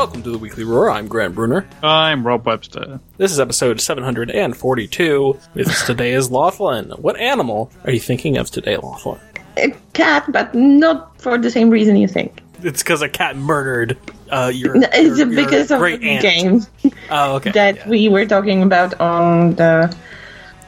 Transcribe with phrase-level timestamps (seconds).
[0.00, 0.90] Welcome to the Weekly Roar.
[0.90, 1.68] I'm Grant Brunner.
[1.82, 3.00] I'm Rob Webster.
[3.18, 5.38] This is episode 742.
[5.52, 6.98] With us today is Loethlin.
[7.00, 9.20] What animal are you thinking of today, Loethlin?
[9.58, 12.40] A cat, but not for the same reason you think.
[12.62, 13.98] It's because a cat murdered
[14.30, 14.74] uh, your.
[14.76, 16.22] No, It's your- your because of great the aunt.
[16.22, 17.50] game Oh, okay.
[17.50, 17.88] that yeah.
[17.88, 19.94] we were talking about on the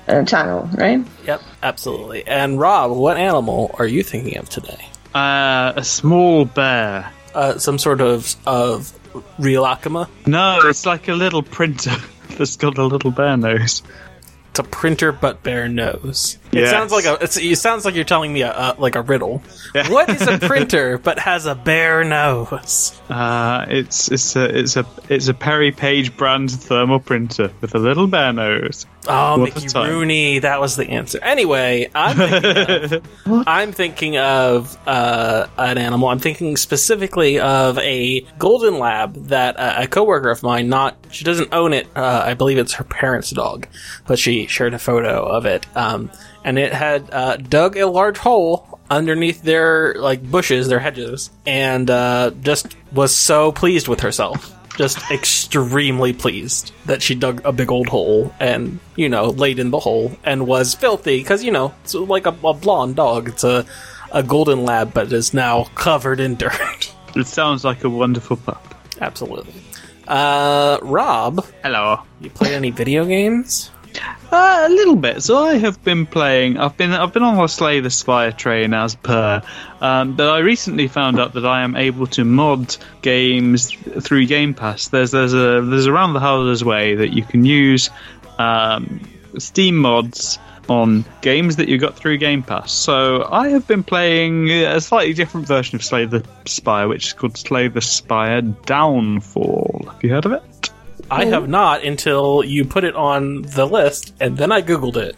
[0.08, 1.02] uh, channel, right?
[1.26, 2.26] Yep, absolutely.
[2.26, 4.88] And Rob, what animal are you thinking of today?
[5.14, 7.10] Uh, a small bear.
[7.34, 8.92] Uh, some sort of of
[9.38, 10.08] Rilakkuma.
[10.26, 11.96] No, it's like a little printer
[12.30, 13.82] that's got a little bear nose.
[14.50, 16.38] It's a printer, but bare nose.
[16.52, 16.70] It Yes.
[16.70, 17.14] sounds like a.
[17.22, 19.42] It's, it sounds like you're telling me a, like a riddle.
[19.74, 19.88] Yeah.
[19.90, 23.00] What is a printer but has a bare nose?
[23.08, 28.06] Uh, it's it's a it's a it's a PeriPage brand thermal printer with a little
[28.06, 28.84] bear nose.
[29.08, 29.66] Oh, What Mickey.
[29.78, 30.38] Rooney.
[30.40, 31.18] That was the answer.
[31.22, 36.08] Anyway, I'm thinking of, I'm thinking of uh, an animal.
[36.08, 40.68] I'm thinking specifically of a golden lab that uh, a coworker of mine.
[40.68, 41.88] Not she doesn't own it.
[41.96, 43.66] Uh, I believe it's her parents' dog,
[44.06, 45.66] but she shared a photo of it.
[45.76, 46.10] Um,
[46.44, 51.88] and it had uh, dug a large hole underneath their like bushes, their hedges, and
[51.90, 54.52] uh, just was so pleased with herself.
[54.78, 59.70] Just extremely pleased that she dug a big old hole and, you know, laid in
[59.70, 63.28] the hole and was filthy because, you know, it's like a, a blonde dog.
[63.28, 63.66] It's a,
[64.12, 66.94] a golden lab, but is now covered in dirt.
[67.14, 68.74] It sounds like a wonderful pup.
[68.98, 69.52] Absolutely.
[70.08, 72.00] Uh, Rob, Hello.
[72.22, 73.70] you play any video games?
[74.30, 75.22] Uh, a little bit.
[75.22, 76.56] So I have been playing.
[76.56, 79.42] I've been I've been on the Slay the Spire train as per,
[79.80, 84.54] um, but I recently found out that I am able to mod games through Game
[84.54, 84.88] Pass.
[84.88, 87.90] There's there's a there's around the houses way that you can use
[88.38, 89.00] um,
[89.38, 92.72] Steam mods on games that you got through Game Pass.
[92.72, 97.12] So I have been playing a slightly different version of Slay the Spire, which is
[97.12, 99.88] called Slay the Spire Downfall.
[99.92, 100.42] Have you heard of it?
[101.10, 101.46] I have oh.
[101.46, 105.16] not until you put it on the list, and then I googled it.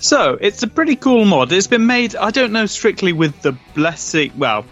[0.00, 1.52] So it's a pretty cool mod.
[1.52, 2.16] It's been made.
[2.16, 4.32] I don't know strictly with the blessing.
[4.36, 4.64] Well,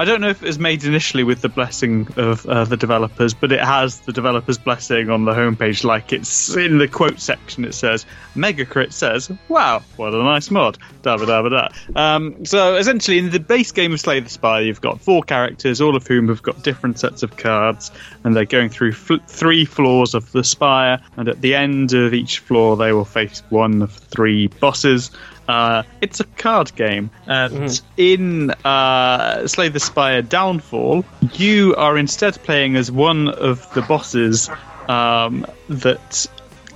[0.00, 3.34] I don't know if it was made initially with the blessing of uh, the developers,
[3.34, 5.84] but it has the developers' blessing on the homepage.
[5.84, 7.66] Like it's in the quote section.
[7.66, 11.68] It says Megacrit says, "Wow, what a nice mod." Da da da da.
[11.94, 15.82] Um, so essentially, in the base game of Slay the Spire, you've got four characters,
[15.82, 17.90] all of whom have got different sets of cards,
[18.24, 20.98] and they're going through fl- three floors of the spire.
[21.18, 25.10] And at the end of each floor, they will face one of three bosses.
[25.50, 32.40] Uh, it's a card game, and in uh, Slay the Spire Downfall, you are instead
[32.44, 34.48] playing as one of the bosses
[34.88, 36.28] um, that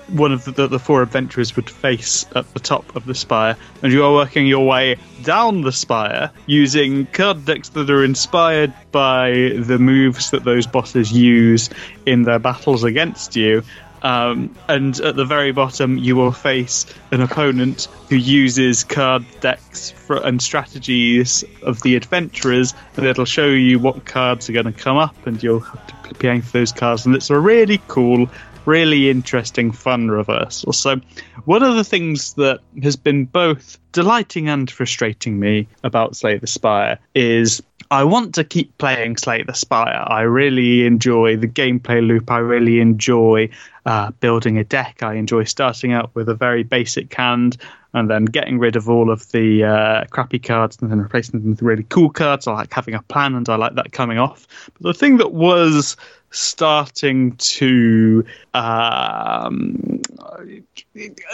[0.08, 3.56] one of the, the, the four adventurers would face at the top of the spire,
[3.82, 8.72] and you are working your way down the spire using card decks that are inspired
[8.90, 11.70] by the moves that those bosses use
[12.06, 13.62] in their battles against you.
[14.04, 19.90] Um, and at the very bottom, you will face an opponent who uses card decks
[19.90, 24.72] for, and strategies of the adventurers, and it'll show you what cards are going to
[24.72, 27.06] come up, and you'll have to be paying for those cards.
[27.06, 28.28] And it's a really cool,
[28.66, 30.74] really interesting, fun reversal.
[30.74, 31.00] So,
[31.46, 36.46] one of the things that has been both delighting and frustrating me about Slay the
[36.46, 40.04] Spire is I want to keep playing Slay the Spire.
[40.06, 42.30] I really enjoy the gameplay loop.
[42.30, 43.50] I really enjoy
[43.86, 45.02] uh, building a deck.
[45.02, 47.56] I enjoy starting out with a very basic hand
[47.92, 51.50] and then getting rid of all of the uh, crappy cards and then replacing them
[51.50, 52.46] with really cool cards.
[52.46, 54.46] I like having a plan and I like that coming off.
[54.74, 55.96] But the thing that was
[56.34, 60.00] starting to um,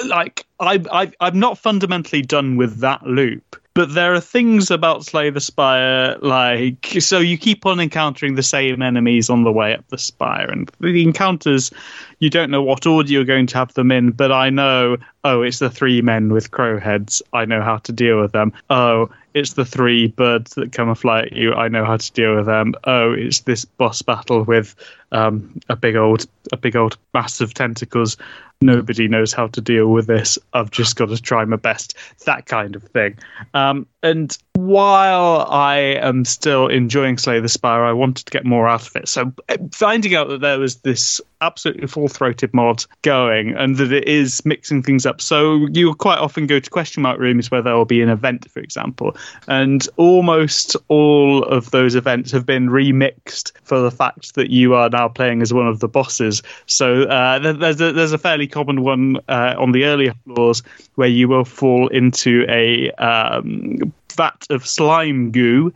[0.07, 3.57] like I, I I'm not fundamentally done with that loop.
[3.73, 8.43] But there are things about Slay the Spire, like so you keep on encountering the
[8.43, 11.71] same enemies on the way up the spire, and the encounters
[12.19, 14.11] you don't know what order you're going to have them in.
[14.11, 17.23] But I know, oh, it's the three men with crow heads.
[17.33, 18.53] I know how to deal with them.
[18.71, 21.53] Oh, it's the three birds that come and fly at you.
[21.55, 22.75] I know how to deal with them.
[22.85, 24.75] Oh, it's this boss battle with
[25.13, 28.17] um, a big old, a big old mass of tentacles.
[28.63, 30.39] Nobody knows how to deal with this.
[30.53, 31.97] I've just got to try my best.
[32.27, 33.19] That kind of thing.
[33.55, 38.69] Um, and while I am still enjoying Slay the Spire, I wanted to get more
[38.69, 39.09] out of it.
[39.09, 44.07] So uh, finding out that there was this absolutely full-throated mod going and that it
[44.07, 45.23] is mixing things up.
[45.23, 48.51] So you quite often go to question mark rooms where there will be an event,
[48.51, 49.17] for example,
[49.49, 54.91] and almost all of those events have been remixed for the fact that you are
[54.91, 56.43] now playing as one of the bosses.
[56.67, 60.63] So uh, there's a, there's a fairly common one uh, on the earlier floors
[60.95, 65.73] where you will fall into a um, vat of slime goo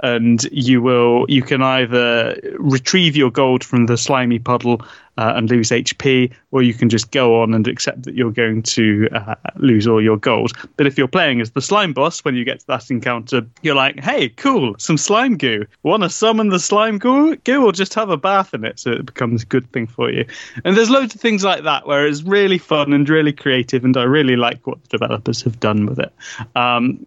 [0.00, 4.80] and you will you can either retrieve your gold from the slimy puddle
[5.18, 8.62] uh, and lose HP, or you can just go on and accept that you're going
[8.62, 10.52] to uh, lose all your gold.
[10.76, 13.74] But if you're playing as the slime boss, when you get to that encounter, you're
[13.74, 15.66] like, hey, cool, some slime goo.
[15.82, 18.92] Want to summon the slime goo, goo or just have a bath in it so
[18.92, 20.24] it becomes a good thing for you?
[20.64, 23.96] And there's loads of things like that where it's really fun and really creative, and
[23.96, 26.12] I really like what the developers have done with it.
[26.54, 27.04] Um,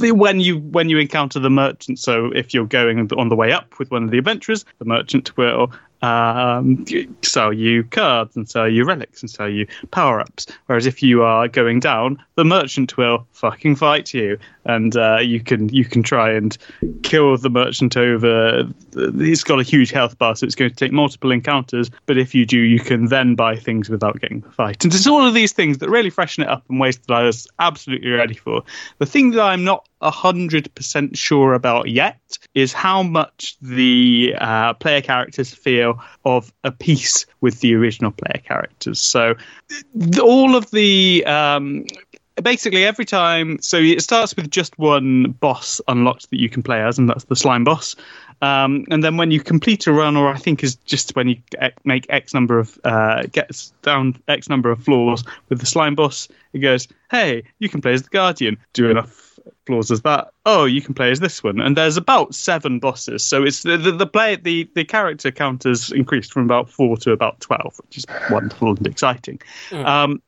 [0.00, 3.76] when you when you encounter the merchant, so if you're going on the way up
[3.80, 6.84] with one of the adventurers, the merchant will um,
[7.22, 10.46] sell you cards and sell you relics and sell you power ups.
[10.66, 15.40] Whereas if you are going down, the merchant will fucking fight you, and uh, you
[15.40, 16.56] can you can try and
[17.02, 18.68] kill the merchant over.
[19.18, 21.90] He's got a huge health bar, so it's going to take multiple encounters.
[22.06, 24.84] But if you do, you can then buy things without getting the fight.
[24.84, 27.22] And it's all of these things that really freshen it up in ways that I
[27.22, 28.62] was absolutely ready for.
[28.98, 35.00] The thing that I'm not 100% sure about yet is how much the uh, player
[35.00, 38.98] characters feel of a piece with the original player characters.
[38.98, 39.34] So,
[40.20, 41.84] all of the um,
[42.42, 46.82] basically every time so it starts with just one boss unlocked that you can play
[46.82, 47.96] as and that's the slime boss
[48.42, 51.36] um, and then when you complete a run or i think is just when you
[51.84, 56.28] make x number of uh, gets down x number of floors with the slime boss
[56.52, 59.29] it goes hey you can play as the guardian do enough
[59.66, 63.24] floors as that oh you can play as this one and there's about seven bosses
[63.24, 66.96] so it's the the, the play the, the character count has increased from about four
[66.96, 69.38] to about 12 which is wonderful and exciting
[69.70, 69.84] mm.
[69.84, 70.20] um,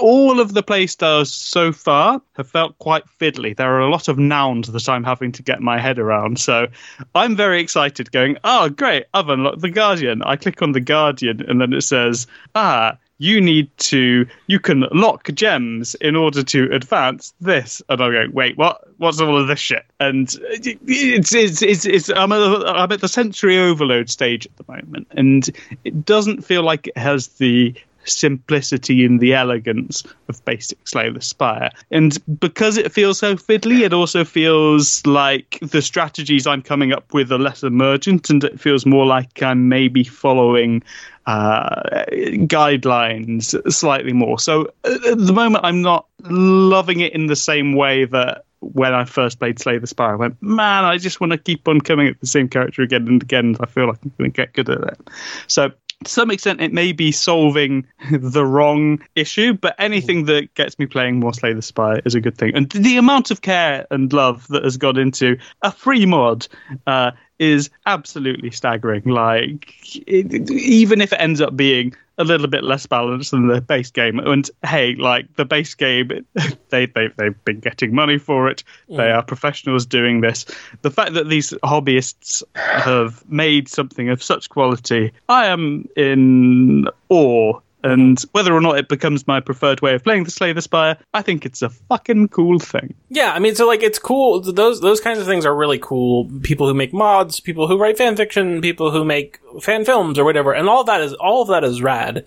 [0.00, 3.56] all of the playstyles so far have felt quite fiddly.
[3.56, 6.38] There are a lot of nouns that I'm having to get my head around.
[6.38, 6.68] So
[7.14, 10.22] I'm very excited going, oh, great, I've unlocked the Guardian.
[10.22, 14.86] I click on the Guardian and then it says, ah, you need to, you can
[14.92, 17.80] lock gems in order to advance this.
[17.88, 18.80] And i go wait, what?
[18.98, 19.84] What's all of this shit?
[20.00, 24.72] And it's, it's, it's, it's I'm, a, I'm at the sensory overload stage at the
[24.72, 25.06] moment.
[25.12, 25.48] And
[25.84, 27.74] it doesn't feel like it has the
[28.04, 31.70] simplicity and the elegance of basic Slay the Spire.
[31.90, 37.12] And because it feels so fiddly, it also feels like the strategies I'm coming up
[37.12, 40.82] with are less emergent and it feels more like I'm maybe following
[41.26, 42.04] uh,
[42.46, 44.38] guidelines slightly more.
[44.38, 49.04] So at the moment, I'm not loving it in the same way that when I
[49.04, 52.08] first played Slay the Spire, I went, man, I just want to keep on coming
[52.08, 53.56] at the same character again and again.
[53.60, 55.00] I feel like I'm going to get good at it.
[55.46, 55.72] So
[56.04, 60.86] to some extent it may be solving the wrong issue, but anything that gets me
[60.86, 62.54] playing more Slay the Spire is a good thing.
[62.54, 66.46] And the amount of care and love that has gone into a free mod
[66.86, 69.04] uh, is absolutely staggering.
[69.04, 69.74] Like,
[70.06, 73.90] it, even if it ends up being a little bit less balanced than the base
[73.90, 74.18] game.
[74.18, 76.24] And hey, like the base game,
[76.68, 78.62] they, they, they've been getting money for it.
[78.88, 78.96] Mm.
[78.98, 80.46] They are professionals doing this.
[80.82, 87.60] The fact that these hobbyists have made something of such quality, I am in awe
[87.84, 90.96] and whether or not it becomes my preferred way of playing the Slay the Spire,
[91.12, 92.94] I think it's a fucking cool thing.
[93.10, 94.40] Yeah, I mean, so like it's cool.
[94.40, 96.30] Those those kinds of things are really cool.
[96.42, 100.24] People who make mods, people who write fan fiction, people who make fan films or
[100.24, 102.26] whatever, and all that is all of that is rad.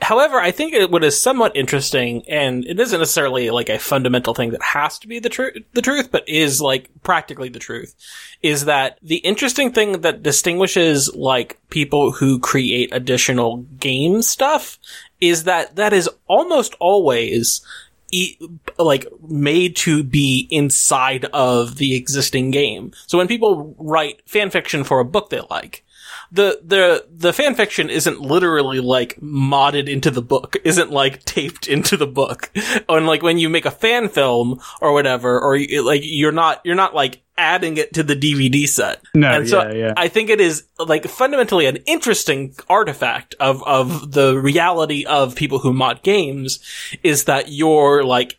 [0.00, 4.50] However, I think what is somewhat interesting, and it isn't necessarily like a fundamental thing
[4.50, 7.94] that has to be the truth, the truth, but is like practically the truth,
[8.42, 14.78] is that the interesting thing that distinguishes like people who create additional game stuff
[15.20, 17.62] is that that is almost always
[18.10, 18.36] e-
[18.78, 22.92] like made to be inside of the existing game.
[23.06, 25.85] So when people write fan fiction for a book they like,
[26.32, 31.68] the the the fan fiction isn't literally like modded into the book, isn't like taped
[31.68, 32.50] into the book.
[32.88, 36.74] And like when you make a fan film or whatever, or like you're not you're
[36.74, 39.02] not like adding it to the DVD set.
[39.14, 39.94] No, and so yeah, yeah.
[39.96, 45.58] I think it is like fundamentally an interesting artifact of of the reality of people
[45.58, 46.60] who mod games
[47.02, 48.36] is that you're like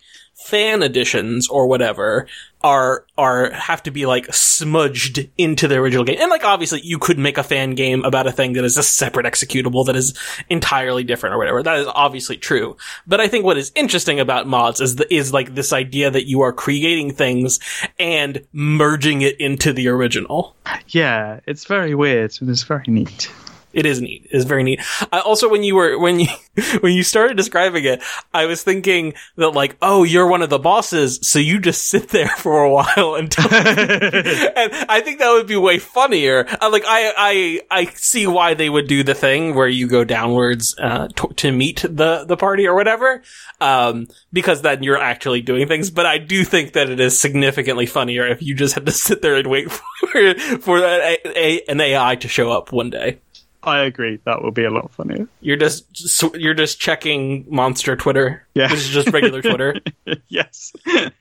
[0.48, 2.28] fan editions or whatever
[2.68, 6.18] are are have to be like smudged into the original game.
[6.20, 8.84] And like obviously you could make a fan game about a thing that is a
[8.84, 10.18] separate executable that is
[10.50, 11.64] entirely different or whatever.
[11.64, 12.76] That is obviously true.
[13.08, 16.28] But I think what is interesting about mods is the, is like this idea that
[16.28, 17.62] you are creating things
[17.98, 20.54] and merging it into the original.
[20.90, 23.32] Yeah, it's very weird and it's very neat.
[23.74, 24.28] It is neat.
[24.32, 24.82] It's very neat.
[25.12, 26.28] I, also, when you were when you
[26.80, 28.02] when you started describing it,
[28.34, 32.10] I was thinking that like, oh, you're one of the bosses, so you just sit
[32.10, 33.46] there for a while until.
[33.54, 36.48] and I think that would be way funnier.
[36.62, 40.04] Uh, like, I I I see why they would do the thing where you go
[40.04, 43.22] downwards uh, to, to meet the the party or whatever,
[43.60, 45.92] um, because then you're actually doing things.
[45.92, 49.22] But I do think that it is significantly funnier if you just had to sit
[49.22, 53.20] there and wait for for a, a, an AI to show up one day.
[53.68, 54.18] I agree.
[54.24, 55.28] That would be a lot funnier.
[55.42, 58.48] You're just you're just checking monster Twitter.
[58.54, 58.70] Yeah.
[58.70, 59.76] This is just regular Twitter.
[60.30, 60.72] yes.
[60.88, 61.12] I,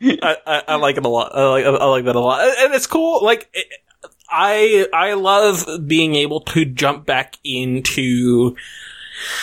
[0.00, 1.34] I, I like it a lot.
[1.34, 3.24] I like I like that a lot, and it's cool.
[3.24, 3.66] Like it,
[4.30, 8.54] I I love being able to jump back into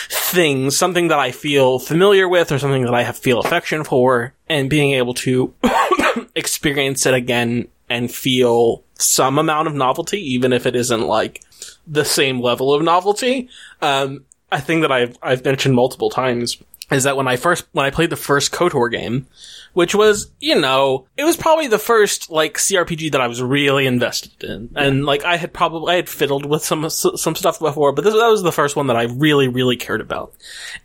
[0.08, 4.32] things, something that I feel familiar with, or something that I have feel affection for,
[4.48, 5.52] and being able to
[6.34, 11.42] experience it again and feel some amount of novelty, even if it isn't like
[11.86, 13.50] the same level of novelty.
[13.82, 16.56] Um, a thing that I've I've mentioned multiple times
[16.92, 19.26] is that when I first when I played the first KOTOR game,
[19.72, 23.86] which was, you know, it was probably the first like CRPG that I was really
[23.86, 24.70] invested in.
[24.74, 28.14] And like I had probably I had fiddled with some some stuff before, but this
[28.14, 30.34] that was the first one that I really really cared about.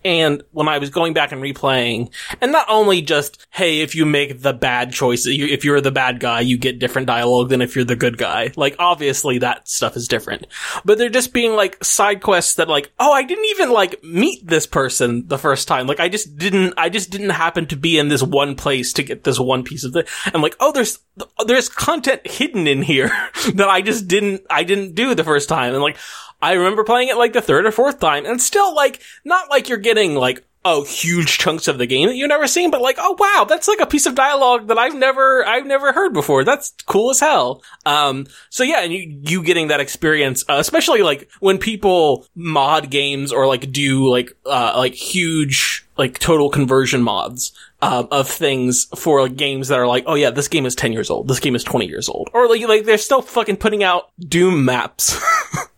[0.06, 4.06] And when I was going back and replaying, and not only just hey, if you
[4.06, 7.62] make the bad choice, you, if you're the bad guy, you get different dialogue than
[7.62, 8.52] if you're the good guy.
[8.56, 10.48] Like obviously that stuff is different.
[10.86, 14.46] But they're just being like side quests that like, oh, I didn't even like meet
[14.48, 15.88] this person the first time.
[15.88, 19.04] Like I just didn't I just didn't happen to be in this one place to
[19.04, 21.00] get this one piece of the I'm like, oh, there's
[21.46, 23.08] there's content hidden in here
[23.54, 25.98] that I just didn't I didn't do the first time, and like
[26.42, 29.70] I remember playing it like the third or fourth time, and still like not like
[29.70, 32.98] you're getting like oh huge chunks of the game that you've never seen, but like
[33.00, 36.44] oh wow, that's like a piece of dialogue that I've never I've never heard before.
[36.44, 37.64] That's cool as hell.
[37.86, 42.90] Um, so yeah, and you you getting that experience, uh, especially like when people mod
[42.90, 47.52] games or like do like uh like huge like total conversion mods
[47.82, 50.94] um, of things for like, games that are like, oh yeah, this game is 10
[50.94, 51.28] years old.
[51.28, 52.30] This game is 20 years old.
[52.34, 55.20] Or like, like they're still fucking putting out Doom maps.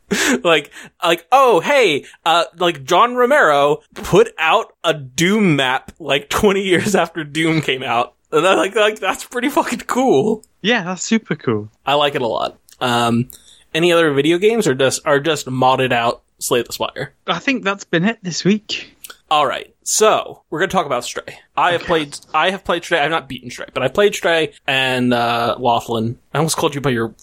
[0.43, 0.71] like,
[1.03, 6.95] like, oh, hey, uh, like John Romero put out a Doom map like 20 years
[6.95, 8.15] after Doom came out.
[8.31, 10.43] And I like, like, that's pretty fucking cool.
[10.61, 11.69] Yeah, that's super cool.
[11.85, 12.59] I like it a lot.
[12.79, 13.29] Um,
[13.73, 17.13] any other video games or just, are just modded out Slay the Spire?
[17.27, 18.95] I think that's been it this week.
[19.31, 19.73] All right.
[19.83, 21.39] So we're gonna talk about Stray.
[21.55, 22.17] I have played.
[22.33, 22.99] I have played Stray.
[22.99, 26.17] I've not beaten Stray, but I played Stray and uh, Loethlin.
[26.33, 27.15] I almost called you by your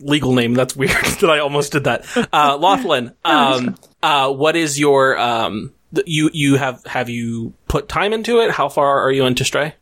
[0.00, 0.54] legal name.
[0.54, 2.04] That's weird that I almost did that.
[2.32, 3.14] Uh, Loethlin.
[3.24, 5.72] Um, uh, what is your um?
[6.06, 8.50] You you have have you put time into it?
[8.50, 9.74] How far are you into Stray?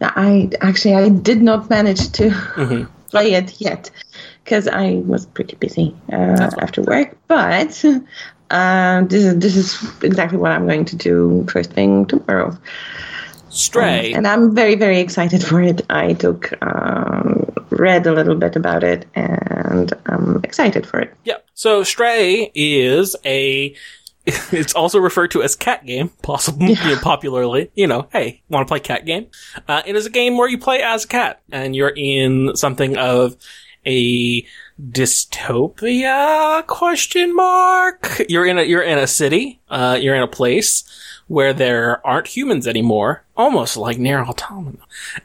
[0.00, 2.92] I actually I did not manage to Mm-hmm.
[3.10, 3.90] play it yet
[4.44, 7.16] because I was pretty busy uh, after work.
[7.26, 7.82] But
[8.50, 12.56] uh, this is this is exactly what I'm going to do first thing tomorrow.
[13.50, 14.12] Stray.
[14.12, 15.82] And I'm very, very excited for it.
[15.90, 21.14] I took, um, read a little bit about it, and I'm excited for it.
[21.24, 21.38] Yeah.
[21.54, 23.74] So Stray is a.
[24.52, 27.70] It's also referred to as cat game, possibly you know, popularly.
[27.74, 29.28] You know, hey, want to play cat game?
[29.66, 32.98] Uh, it is a game where you play as a cat, and you're in something
[32.98, 33.36] of
[33.86, 34.44] a
[34.80, 36.66] dystopia?
[36.66, 38.22] Question mark.
[38.28, 39.60] You're in a you're in a city.
[39.68, 40.84] Uh, you're in a place
[41.28, 44.78] where there aren't humans anymore, almost like NieR Automata.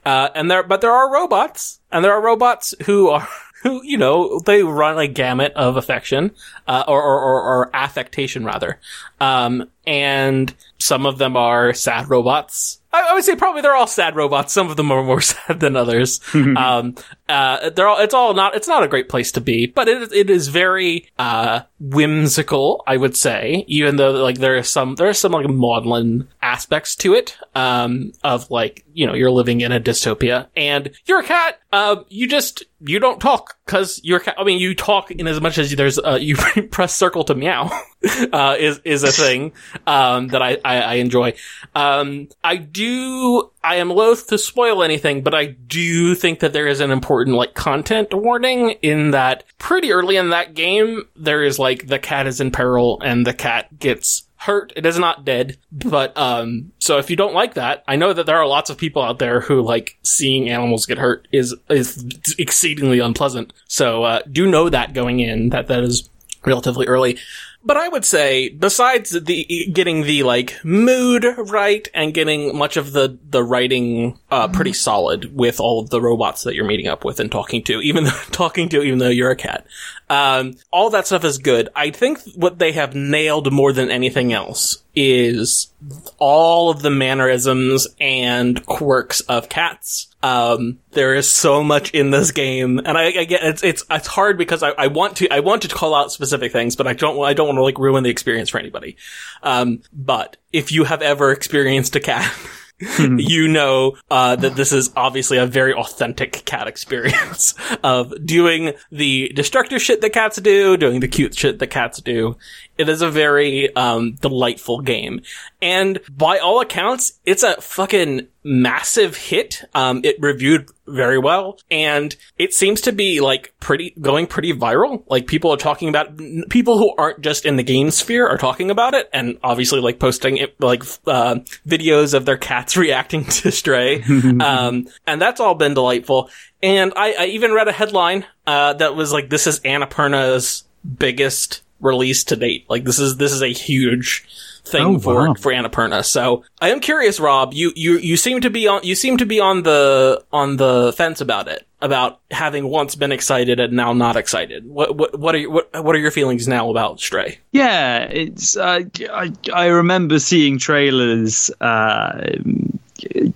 [0.05, 3.27] Uh, and there, but there are robots, and there are robots who are,
[3.63, 6.31] who, you know, they run a gamut of affection,
[6.67, 8.79] uh, or, or, or, or affectation rather.
[9.21, 12.81] Um, and some of them are sad robots.
[12.91, 14.51] I, I would say probably they're all sad robots.
[14.51, 16.19] Some of them are more sad than others.
[16.33, 16.95] um,
[17.33, 20.13] uh, they're all, it's all not, it's not a great place to be, but it,
[20.13, 25.09] it is very, uh, whimsical, I would say, even though like there is some, there
[25.09, 29.71] are some like maudlin aspects to it, um, of like, you know, you're living in
[29.71, 34.21] a dystopia and you're a cat, uh, you just, you don't talk because you're.
[34.37, 37.71] I mean, you talk in as much as there's, uh, you press circle to meow,
[38.31, 39.53] uh, is, is a thing,
[39.87, 41.33] um, that I, I, I enjoy.
[41.73, 46.67] Um, I do, I am loath to spoil anything, but I do think that there
[46.67, 51.59] is an important like content warning in that pretty early in that game, there is
[51.59, 54.73] like the cat is in peril and the cat gets hurt.
[54.75, 58.25] It is not dead, but um, so if you don't like that, I know that
[58.25, 62.05] there are lots of people out there who like seeing animals get hurt is is
[62.37, 63.53] exceedingly unpleasant.
[63.67, 66.09] So uh, do know that going in that that is
[66.45, 67.17] relatively early.
[67.65, 72.91] But I would say, besides the getting the like mood right and getting much of
[72.91, 77.05] the the writing uh, pretty solid with all of the robots that you're meeting up
[77.05, 79.65] with and talking to, even though talking to, even though you're a cat,
[80.09, 81.69] um, all that stuff is good.
[81.75, 85.73] I think what they have nailed more than anything else is
[86.17, 90.07] all of the mannerisms and quirks of cats.
[90.21, 94.07] Um, there is so much in this game, and I, I get it's it's it's
[94.07, 96.93] hard because I, I want to I want to call out specific things, but I
[96.93, 98.97] don't I don't want to like ruin the experience for anybody.
[99.41, 102.33] Um, but if you have ever experienced a cat.
[102.99, 109.31] you know uh, that this is obviously a very authentic cat experience of doing the
[109.35, 112.35] destructive shit that cats do, doing the cute shit that cats do.
[112.77, 115.21] It is a very um, delightful game,
[115.61, 119.63] and by all accounts, it's a fucking massive hit.
[119.73, 125.03] Um, it reviewed very well, and it seems to be like pretty going pretty viral.
[125.07, 126.17] Like people are talking about
[126.49, 129.99] people who aren't just in the game sphere are talking about it, and obviously like
[129.99, 131.35] posting it, like uh,
[131.67, 134.01] videos of their cats reacting to Stray,
[134.41, 136.29] um, and that's all been delightful.
[136.61, 140.63] And I, I even read a headline uh, that was like, "This is Annapurna's
[140.97, 142.65] biggest." Release to date.
[142.69, 144.25] Like this is this is a huge
[144.65, 145.33] thing Oh, for wow.
[145.33, 146.03] for Annapurna.
[146.05, 147.53] So I am curious, Rob.
[147.53, 150.93] You you you seem to be on you seem to be on the on the
[150.95, 154.65] fence about it, about having once been excited and now not excited.
[154.65, 157.39] What what what are your, what what are your feelings now about Stray?
[157.51, 158.55] Yeah, it's.
[158.55, 162.37] Uh, I I remember seeing trailers uh,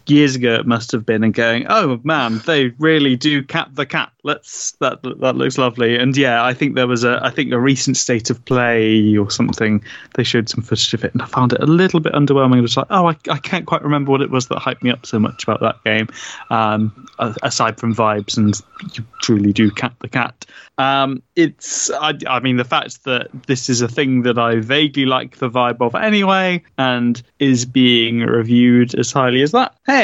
[0.09, 0.55] years ago.
[0.55, 4.71] It must have been, and going, "Oh man, they really do cap the cat." Let's
[4.79, 5.97] that that looks lovely.
[5.97, 9.29] And yeah, I think there was a I think a recent state of play or
[9.31, 9.83] something.
[10.15, 12.57] They showed some footage of it, and I found it a little bit underwhelming.
[12.57, 14.91] It was like, oh, I, I can't quite remember what it was that hyped me
[14.91, 16.07] up so much about that game.
[16.49, 18.59] Um, aside from vibes, and
[18.95, 20.45] you truly do cap the cat.
[20.77, 25.05] Um, it's I, I mean the fact that this is a thing that I vaguely
[25.05, 29.75] like the vibe of anyway, and is being reviewed as highly as that.
[29.85, 29.96] Hey,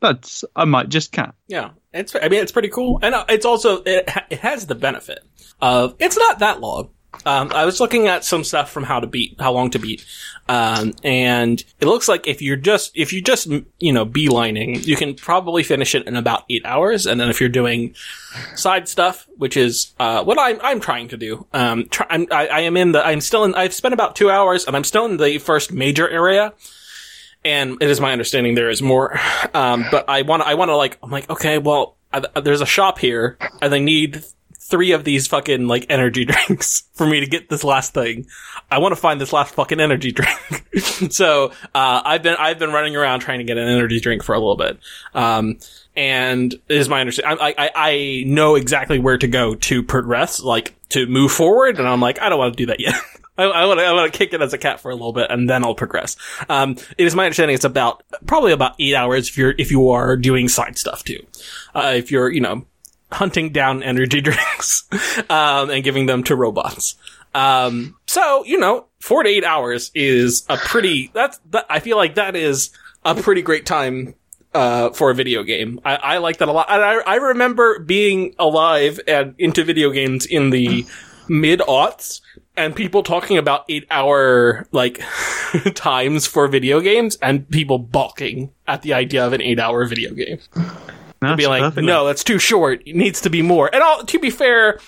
[0.00, 1.34] that's I might just cap.
[1.46, 4.74] Yeah, it's I mean it's pretty cool, and uh, it's also it it has the
[4.74, 5.20] benefit
[5.60, 6.90] of it's not that long.
[7.24, 10.04] Um, I was looking at some stuff from how to beat, how long to beat,
[10.48, 14.96] um, and it looks like if you're just if you just you know beelining, you
[14.96, 17.94] can probably finish it in about eight hours, and then if you're doing
[18.54, 22.48] side stuff, which is uh, what I'm I'm trying to do, um, try, I'm, I,
[22.48, 25.06] I am in the I'm still in I've spent about two hours, and I'm still
[25.06, 26.52] in the first major area
[27.46, 29.18] and it is my understanding there is more.
[29.54, 32.60] Um, but I want to, I want to like, I'm like, okay, well, I, there's
[32.60, 34.24] a shop here, and I need
[34.58, 38.26] three of these fucking like energy drinks for me to get this last thing.
[38.68, 41.12] I want to find this last fucking energy drink.
[41.12, 44.34] so uh, I've been I've been running around trying to get an energy drink for
[44.34, 44.78] a little bit.
[45.14, 45.58] Um,
[45.96, 47.38] and is my understanding.
[47.40, 51.88] I, I I know exactly where to go to progress, like to move forward, and
[51.88, 52.94] I'm like, I don't want to do that yet.
[53.38, 55.30] I, want to I want to kick it as a cat for a little bit,
[55.30, 56.16] and then I'll progress.
[56.48, 59.90] Um, it is my understanding it's about probably about eight hours if you're if you
[59.90, 61.24] are doing side stuff too.
[61.74, 62.66] Uh, if you're you know
[63.12, 64.84] hunting down energy drinks
[65.30, 66.96] um, and giving them to robots.
[67.34, 71.10] Um, so you know, four to eight hours is a pretty.
[71.12, 71.66] That's that.
[71.68, 72.70] I feel like that is
[73.04, 74.14] a pretty great time
[74.54, 75.80] uh, for a video game.
[75.84, 76.66] I, I like that a lot.
[76.70, 80.86] And I, I remember being alive and into video games in the
[81.28, 82.20] mid aughts
[82.56, 85.00] and people talking about eight hour like
[85.74, 90.12] times for video games and people balking at the idea of an eight hour video
[90.14, 90.38] game
[91.20, 91.86] That's be like, perfect.
[91.86, 92.82] no, that's too short.
[92.86, 93.70] It needs to be more.
[93.72, 94.78] And all, to be fair,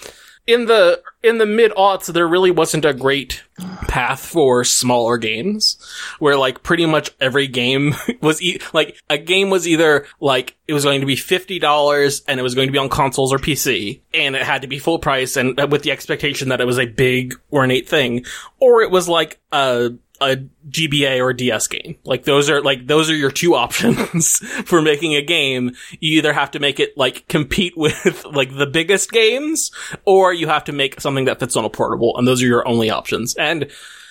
[0.48, 3.44] in the in the mid aughts, there really wasn't a great
[3.86, 5.76] path for smaller games,
[6.20, 10.72] where like pretty much every game was e- like a game was either like it
[10.72, 13.38] was going to be fifty dollars and it was going to be on consoles or
[13.38, 16.66] PC, and it had to be full price and uh, with the expectation that it
[16.66, 18.24] was a big ornate thing,
[18.58, 20.36] or it was like a a
[20.68, 21.96] GBA or DS game.
[22.04, 25.76] Like those are like those are your two options for making a game.
[26.00, 29.70] You either have to make it like compete with like the biggest games
[30.04, 32.66] or you have to make something that fits on a portable and those are your
[32.66, 33.34] only options.
[33.34, 33.70] And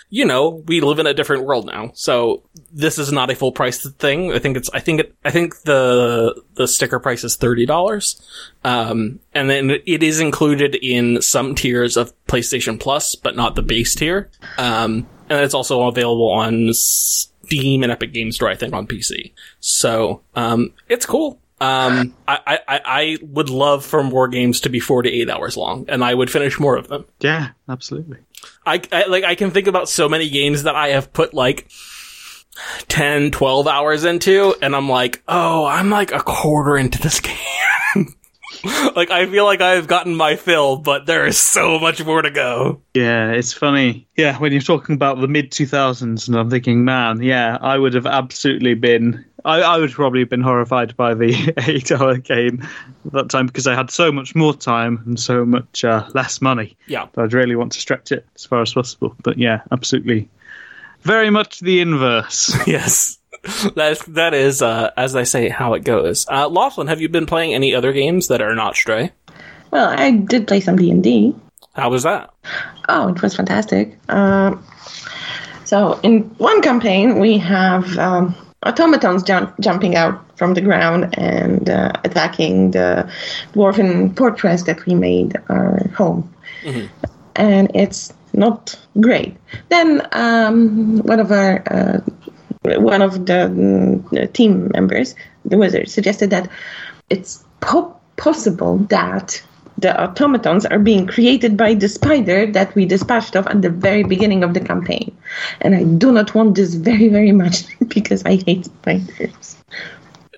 [0.09, 1.91] you know, we live in a different world now.
[1.93, 4.31] So this is not a full price thing.
[4.31, 8.21] I think it's, I think it, I think the, the sticker price is $30.
[8.63, 13.61] Um, and then it is included in some tiers of PlayStation Plus, but not the
[13.61, 14.29] base tier.
[14.57, 19.31] Um, and it's also available on Steam and Epic Games Store, I think, on PC.
[19.59, 21.39] So, um, it's cool.
[21.59, 25.57] Um, I, I, I- would love for more games to be four to eight hours
[25.57, 27.05] long, and I would finish more of them.
[27.19, 28.17] Yeah, absolutely.
[28.65, 31.67] I, I like I can think about so many games that I have put like
[32.89, 37.35] 10, 12 hours into, and I'm like, oh, I'm like a quarter into this game.
[38.95, 42.31] like I feel like I've gotten my fill, but there is so much more to
[42.31, 42.81] go.
[42.93, 44.07] Yeah, it's funny.
[44.15, 47.93] Yeah, when you're talking about the mid 2000s, and I'm thinking, man, yeah, I would
[47.93, 49.25] have absolutely been.
[49.45, 52.67] I, I would probably have been horrified by the eight-hour game
[53.05, 56.41] at that time because I had so much more time and so much uh, less
[56.41, 56.75] money.
[56.87, 57.07] Yeah.
[57.13, 59.15] But I'd really want to stretch it as far as possible.
[59.23, 60.29] But yeah, absolutely,
[61.01, 62.55] very much the inverse.
[62.67, 63.16] yes.
[63.75, 66.25] That is, that is uh, as I say, how it goes.
[66.27, 69.11] Uh, Loethlin, have you been playing any other games that are not Stray?
[69.71, 71.35] Well, I did play some D and D.
[71.73, 72.33] How was that?
[72.89, 73.97] Oh, it was fantastic.
[74.09, 74.65] Um,
[75.65, 81.69] so in one campaign, we have um, automatons jump, jumping out from the ground and
[81.69, 83.09] uh, attacking the
[83.53, 86.33] dwarven fortress that we made our home.
[87.35, 89.35] And it's not great.
[89.69, 91.99] Then um, one of our uh,
[92.75, 96.49] one of the, mm, team members, the wizard, suggested that
[97.09, 99.41] it's po- possible that
[99.77, 104.03] the automatons are being created by the spider that we dispatched of at the very
[104.03, 105.15] beginning of the campaign.
[105.61, 109.57] And I do not want this very, very much because I hate spiders.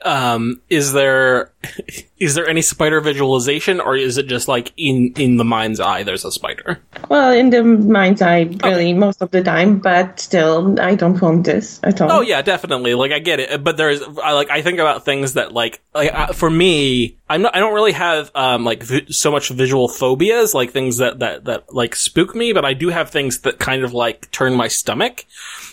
[0.03, 1.51] Um, is there
[2.19, 6.03] is there any spider visualization, or is it just like in in the mind's eye?
[6.03, 6.81] There's a spider.
[7.09, 11.45] Well, in the mind's eye, really, most of the time, but still, I don't want
[11.45, 12.11] this at all.
[12.11, 12.93] Oh yeah, definitely.
[12.93, 16.13] Like I get it, but there's I like I think about things that like like
[16.13, 19.87] uh, for me, I'm not I don't really have um like vi- so much visual
[19.87, 23.59] phobias, like things that that that like spook me, but I do have things that
[23.59, 25.25] kind of like turn my stomach.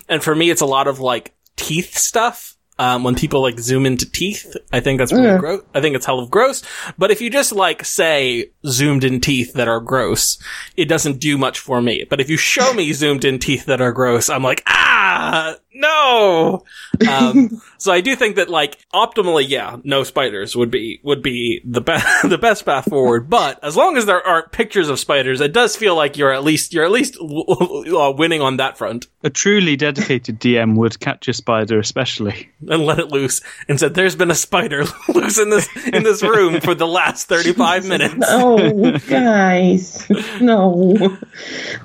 [0.09, 2.56] And for me, it's a lot of like teeth stuff.
[2.79, 5.63] Um, when people like zoom into teeth, I think that's really gross.
[5.75, 6.63] I think it's hell of gross.
[6.99, 10.39] But if you just like say zoomed in teeth that are gross,
[10.77, 12.05] it doesn't do much for me.
[12.05, 16.65] But if you show me zoomed in teeth that are gross, I'm like, ah, no.
[17.07, 21.61] Um, so I do think that like optimally, yeah, no spiders would be, would be
[21.63, 23.29] the best, the best path forward.
[23.29, 26.43] But as long as there aren't pictures of spiders, it does feel like you're at
[26.43, 31.29] least, you're at least uh, winning on that front A truly dedicated DM would catch
[31.29, 32.49] a spider, especially.
[32.67, 34.85] and let it loose and said, there's been a spider
[35.15, 38.25] loose in this, in this room for the last 35 minutes.
[38.27, 40.09] Oh, guys,
[40.41, 41.19] no,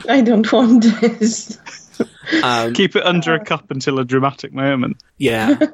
[0.08, 1.60] I don't want this.
[2.44, 4.98] Um, Keep it under a cup until a dramatic moment.
[5.18, 5.58] Yeah.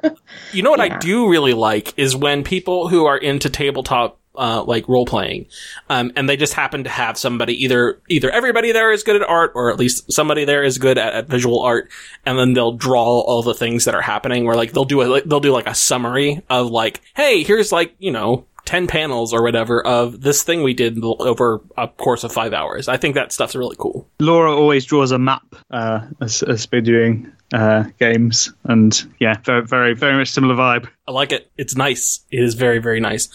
[0.52, 4.62] You know what I do really like is when people who are into tabletop uh,
[4.62, 5.46] like role playing,
[5.90, 9.28] um, and they just happen to have somebody either either everybody there is good at
[9.28, 11.90] art, or at least somebody there is good at, at visual art,
[12.24, 14.44] and then they'll draw all the things that are happening.
[14.44, 17.94] Where like they'll do a they'll do like a summary of like, hey, here's like
[17.98, 18.46] you know.
[18.68, 22.86] 10 panels or whatever of this thing we did over a course of five hours.
[22.86, 24.06] I think that stuff's really cool.
[24.20, 29.64] Laura always draws a map uh, as, as we're doing uh, games, and yeah, very,
[29.64, 30.86] very, very much similar vibe.
[31.06, 31.50] I like it.
[31.56, 32.20] It's nice.
[32.30, 33.30] It is very, very nice.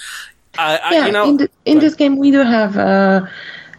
[0.56, 3.26] I, I, you know, in, the, in this game, we do have uh,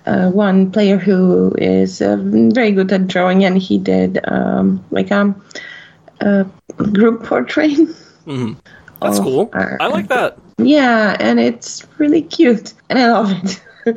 [0.07, 5.13] uh, one player who is uh, very good at drawing, and he did um, like
[5.13, 5.41] um,
[6.19, 6.47] a
[6.79, 7.79] group portrait.
[8.27, 8.57] mhm.
[9.01, 9.51] that's cool.
[9.53, 10.37] our- I like that.
[10.59, 13.61] Yeah, and it's really cute, and I love it.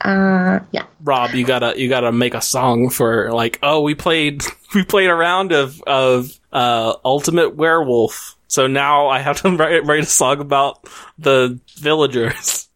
[0.00, 0.86] uh, yeah.
[1.02, 4.42] Rob, you gotta you gotta make a song for like, oh, we played
[4.74, 9.84] we played a round of of uh, Ultimate Werewolf, so now I have to write,
[9.84, 12.68] write a song about the villagers.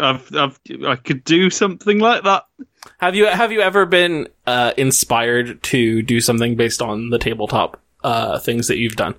[0.00, 2.46] I've, I've, I could do something like that.
[2.98, 7.80] have you have you ever been uh, inspired to do something based on the tabletop
[8.02, 9.14] uh, things that you've done?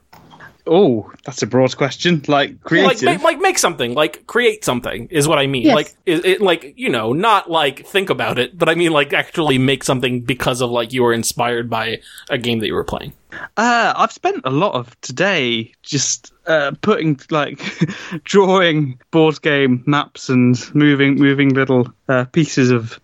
[0.66, 2.24] Oh, that's a broad question.
[2.28, 5.64] Like Like, make, like make something, like create something is what I mean.
[5.64, 5.76] Yes.
[5.76, 9.14] Like, it, it, like you know, not like think about it, but I mean like
[9.14, 12.00] actually make something because of like you were inspired by
[12.30, 13.14] a game that you were playing.
[13.58, 17.60] Uh, I've spent a lot of today just uh, putting like
[18.24, 23.00] drawing board game maps and moving moving little uh, pieces of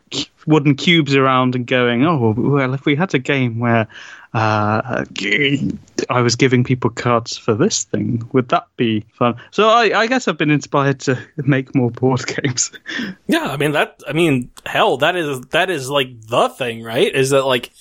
[0.47, 3.87] wooden cubes around and going, oh well, if we had a game where
[4.33, 5.05] uh,
[6.09, 9.35] I was giving people cards for this thing, would that be fun?
[9.51, 12.71] So I, I guess I've been inspired to make more board games.
[13.27, 14.01] Yeah, I mean that.
[14.07, 17.13] I mean, hell, that is that is like the thing, right?
[17.13, 17.71] Is that like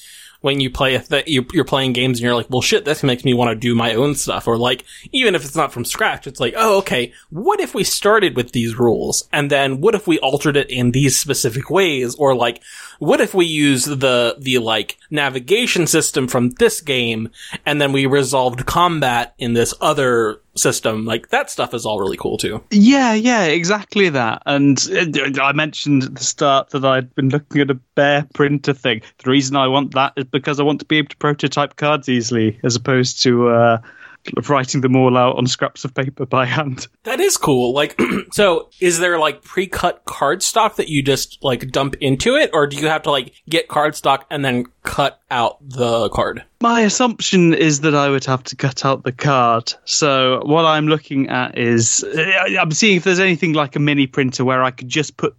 [0.41, 3.25] when you play th- you, you're playing games and you're like, well, shit, this makes
[3.25, 6.27] me want to do my own stuff, or like even if it's not from scratch,
[6.27, 10.07] it's like, oh, okay, what if we started with these rules, and then what if
[10.07, 12.63] we altered it in these specific ways, or like,
[12.99, 17.31] what if we use the the like navigation system from this game,
[17.65, 21.05] and then we resolved combat in this other system?
[21.05, 22.63] Like that stuff is all really cool too.
[22.71, 24.43] Yeah, yeah, exactly that.
[24.47, 28.73] And uh, I mentioned at the start that I'd been looking at a bear printer
[28.75, 29.03] thing.
[29.23, 32.09] The reason I want that is because I want to be able to prototype cards
[32.09, 33.79] easily, as opposed to uh,
[34.49, 36.87] writing them all out on scraps of paper by hand.
[37.05, 37.73] That is cool.
[37.73, 38.01] Like,
[38.33, 42.77] so is there like pre-cut cardstock that you just like dump into it, or do
[42.77, 46.45] you have to like get cardstock and then cut out the card?
[46.61, 49.75] My assumption is that I would have to cut out the card.
[49.85, 54.45] So what I'm looking at is I'm seeing if there's anything like a mini printer
[54.45, 55.37] where I could just put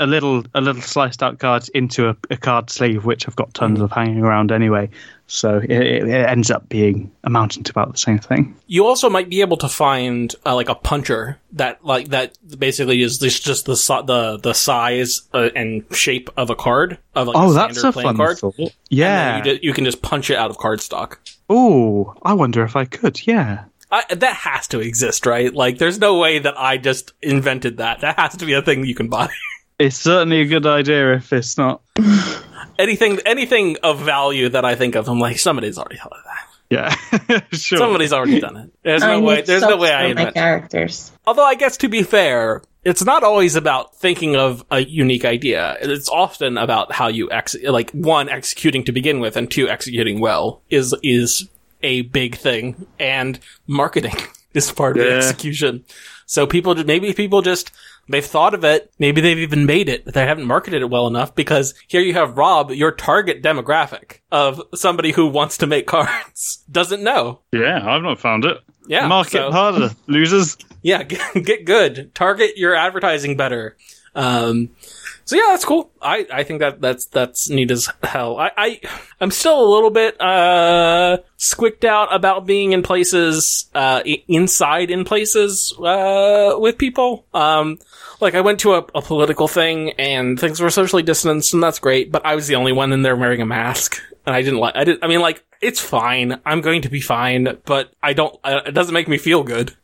[0.00, 3.54] a little a little sliced out card into a, a card sleeve, which I've got
[3.54, 4.90] tons of hanging around anyway.
[5.26, 8.56] So it, it, ends up being amounting to about the same thing.
[8.66, 13.02] You also might be able to find uh, like a puncher that like that basically
[13.02, 13.74] is this just the
[14.06, 17.92] the the size uh, and shape of a card of like oh, a that's a
[17.92, 18.38] fun card.
[18.38, 18.54] thought.
[18.90, 19.44] Yeah.
[19.44, 21.16] You, you, can just punch it out of cardstock.
[21.48, 23.26] Oh, I wonder if I could.
[23.26, 23.64] Yeah.
[23.90, 25.54] I, that has to exist, right?
[25.54, 28.00] Like, there's no way that I just invented that.
[28.00, 29.28] That has to be a thing you can buy.
[29.78, 31.82] It's certainly a good idea if it's not.
[32.78, 36.54] anything, anything of value that I think of, I'm like, somebody's already thought of that.
[36.70, 37.78] Yeah, sure.
[37.78, 38.72] Somebody's already done it.
[38.82, 39.42] There's I no way.
[39.42, 40.34] There's no way I for my invent.
[40.34, 41.12] characters.
[41.26, 45.76] Although I guess to be fair, it's not always about thinking of a unique idea.
[45.80, 50.20] It's often about how you ex like one executing to begin with, and two executing
[50.20, 51.48] well is is
[51.82, 54.16] a big thing, and marketing
[54.54, 55.84] is part of the execution.
[56.26, 57.70] So people, maybe people just
[58.08, 61.06] they've thought of it, maybe they've even made it, but they haven't marketed it well
[61.06, 65.86] enough because here you have Rob, your target demographic of somebody who wants to make
[65.88, 67.40] cards, doesn't know.
[67.52, 68.58] Yeah, I've not found it.
[68.86, 70.56] Yeah, Market so- harder, losers.
[70.82, 72.14] yeah, get, get good.
[72.14, 73.76] Target your advertising better.
[74.14, 74.70] Um,
[75.24, 75.90] so yeah, that's cool.
[76.02, 78.38] I, I think that that's that's neat as hell.
[78.38, 78.80] I, I
[79.20, 85.04] I'm still a little bit uh squicked out about being in places uh inside in
[85.04, 87.26] places uh with people.
[87.32, 87.78] Um,
[88.20, 91.78] like I went to a, a political thing and things were socially distanced and that's
[91.78, 94.58] great, but I was the only one in there wearing a mask and I didn't
[94.58, 94.76] like.
[94.76, 95.02] I did.
[95.02, 96.40] I mean, like it's fine.
[96.44, 98.38] I'm going to be fine, but I don't.
[98.44, 99.74] Uh, it doesn't make me feel good.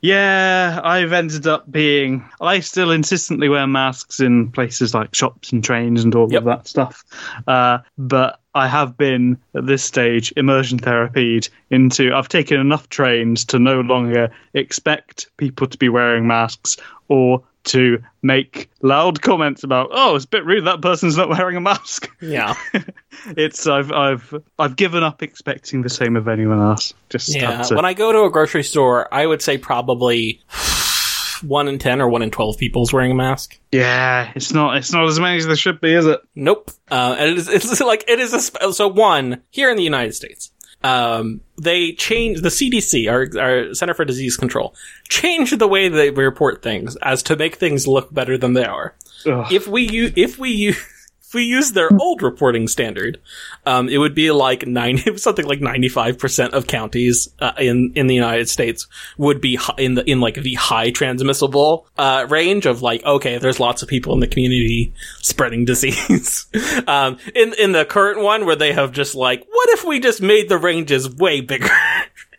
[0.00, 2.24] Yeah, I've ended up being.
[2.40, 6.38] I still insistently wear masks in places like shops and trains and all Yep.
[6.40, 7.04] of that stuff.
[7.46, 12.14] Uh, but I have been at this stage immersion therapied into.
[12.14, 16.76] I've taken enough trains to no longer expect people to be wearing masks
[17.08, 19.88] or to make loud comments about.
[19.92, 20.66] Oh, it's a bit rude.
[20.66, 22.10] That person's not wearing a mask.
[22.20, 22.54] Yeah.
[23.36, 26.92] it's I've I've I've given up expecting the same of anyone else.
[27.10, 30.40] Just Yeah, to- when I go to a grocery store, I would say probably
[31.42, 33.58] one in ten or one in twelve people is wearing a mask.
[33.72, 36.20] yeah, it's not it's not as many as there should be, is it?
[36.34, 36.70] Nope.
[36.90, 39.82] Uh, and it is, it's like it is a sp- so one here in the
[39.84, 40.50] United States.
[40.84, 44.74] Um, they changed the CDC, our, our Center for Disease Control,
[45.08, 48.94] changed the way they report things as to make things look better than they are.
[49.26, 49.52] Ugh.
[49.52, 50.78] If we u- if we use
[51.28, 53.20] if we use their old reporting standard,
[53.66, 57.92] um, it would be like ninety something like ninety five percent of counties uh, in
[57.94, 58.86] in the United States
[59.18, 63.60] would be in the in like the high transmissible uh, range of like okay, there's
[63.60, 66.46] lots of people in the community spreading disease.
[66.86, 70.22] um, in in the current one where they have just like, what if we just
[70.22, 71.68] made the ranges way bigger?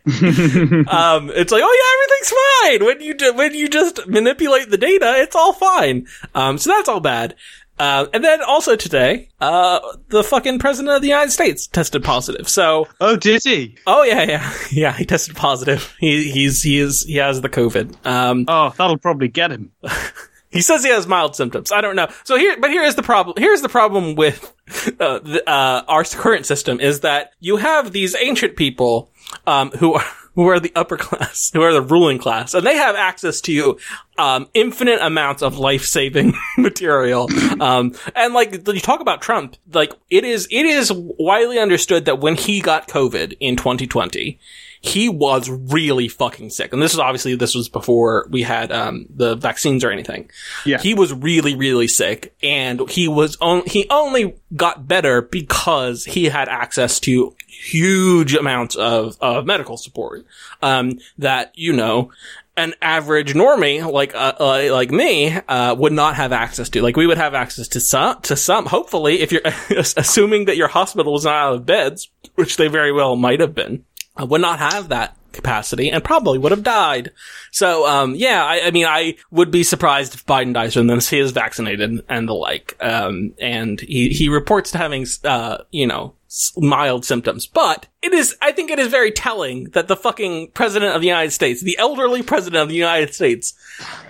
[0.06, 2.86] um, it's like, oh yeah, everything's fine.
[2.86, 6.06] When you when you just manipulate the data, it's all fine.
[6.34, 7.36] Um, so that's all bad.
[7.80, 12.46] Uh, and then also today, uh, the fucking president of the United States tested positive.
[12.46, 13.76] So, Oh, did he?
[13.86, 15.96] oh yeah, yeah, yeah, he tested positive.
[15.98, 18.04] He he's he is he has the COVID.
[18.06, 19.72] Um, Oh, that'll probably get him.
[20.50, 21.72] he says he has mild symptoms.
[21.72, 22.08] I don't know.
[22.24, 23.36] So here, but here is the problem.
[23.38, 24.52] Here's the problem with
[25.00, 29.10] uh, the, uh, our current system is that you have these ancient people
[29.46, 32.76] um, who are who are the upper class, who are the ruling class, and they
[32.76, 33.78] have access to
[34.18, 37.28] um, infinite amounts of life saving material.
[37.60, 42.20] Um, and like you talk about Trump, like it is it is widely understood that
[42.20, 44.38] when he got COVID in 2020
[44.82, 46.72] he was really fucking sick.
[46.72, 50.30] And this is obviously, this was before we had, um, the vaccines or anything.
[50.64, 50.78] Yeah.
[50.78, 56.26] He was really, really sick and he was on, he only got better because he
[56.26, 60.24] had access to huge amounts of, of medical support.
[60.62, 62.10] Um, that, you know,
[62.56, 66.82] an average normie like uh, uh, like me uh, would not have access to.
[66.82, 68.66] Like we would have access to some to some.
[68.66, 69.42] Hopefully, if you're
[69.96, 73.54] assuming that your hospital was not out of beds, which they very well might have
[73.54, 73.84] been,
[74.20, 77.12] uh, would not have that capacity and probably would have died.
[77.52, 81.08] So, um, yeah, I, I mean, I would be surprised if Biden dies from this.
[81.08, 82.76] He is vaccinated and the like.
[82.80, 86.14] um, and he he reports to having uh, you know
[86.56, 87.46] mild symptoms.
[87.46, 91.08] But it is, I think, it is very telling that the fucking president of the
[91.08, 93.54] United States, the elderly president of the United States,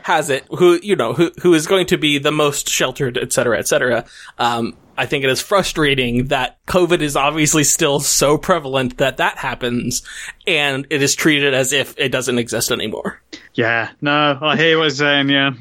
[0.02, 0.44] has it.
[0.50, 3.68] Who you know who who is going to be the most sheltered, et cetera, et
[3.68, 4.04] cetera.
[4.38, 9.38] Um, I think it is frustrating that COVID is obviously still so prevalent that that
[9.38, 10.02] happens,
[10.46, 13.22] and it is treated as if it doesn't exist anymore.
[13.54, 15.30] Yeah, no, I hear what you're saying.
[15.30, 15.52] Yeah,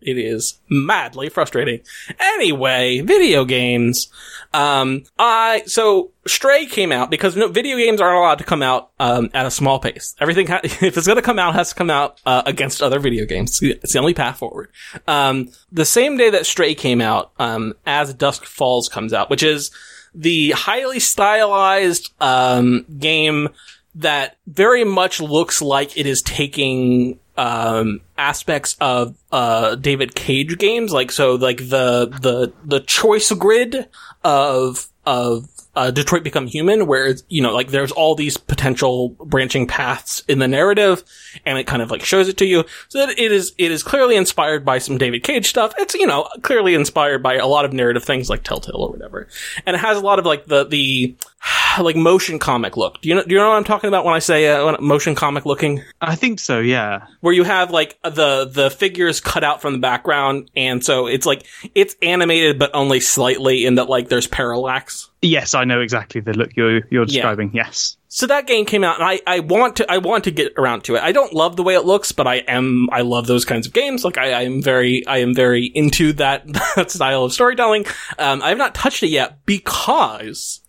[0.00, 1.80] It is madly frustrating.
[2.18, 4.08] Anyway, video games.
[4.54, 9.30] Um, I, so Stray came out because video games aren't allowed to come out, um,
[9.34, 10.14] at a small pace.
[10.18, 13.26] Everything, ha- if it's gonna come out, has to come out, uh, against other video
[13.26, 13.58] games.
[13.62, 14.70] It's the only path forward.
[15.06, 19.42] Um, the same day that Stray came out, um, As Dusk Falls comes out, which
[19.42, 19.70] is
[20.14, 23.50] the highly stylized, um, game
[23.94, 30.92] that very much looks like it is taking um, aspects of uh, David Cage games,
[30.92, 33.88] like so, like the the the choice grid
[34.24, 39.66] of of uh, Detroit Become Human, where you know, like there's all these potential branching
[39.66, 41.04] paths in the narrative,
[41.46, 42.64] and it kind of like shows it to you.
[42.88, 45.72] So that it is it is clearly inspired by some David Cage stuff.
[45.78, 49.28] It's you know clearly inspired by a lot of narrative things like Telltale or whatever,
[49.64, 51.14] and it has a lot of like the the
[51.80, 53.00] like motion comic look.
[53.00, 55.14] Do you know do you know what I'm talking about when I say uh, motion
[55.14, 55.82] comic looking?
[56.00, 56.60] I think so.
[56.60, 61.06] Yeah, where you have like the the figures cut out from the background, and so
[61.06, 65.08] it's like it's animated but only slightly, in that like there's parallax.
[65.22, 67.52] yes, I know exactly the look you're you're describing.
[67.54, 70.52] Yes, So that game came out, and I, I want to I want to get
[70.58, 71.02] around to it.
[71.02, 73.72] I don't love the way it looks, but I am I love those kinds of
[73.72, 74.04] games.
[74.04, 77.86] Like I, I am very I am very into that, that style of storytelling.
[78.18, 80.60] Um, I have not touched it yet because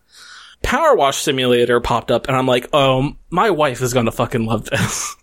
[0.63, 5.15] PowerWash Simulator popped up, and I'm like, oh, my wife is gonna fucking love this.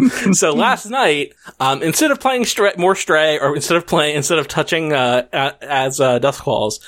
[0.32, 4.48] so last night, um, instead of playing more Stray, or instead of playing, instead of
[4.48, 6.80] touching uh, as uh, Dusk Falls,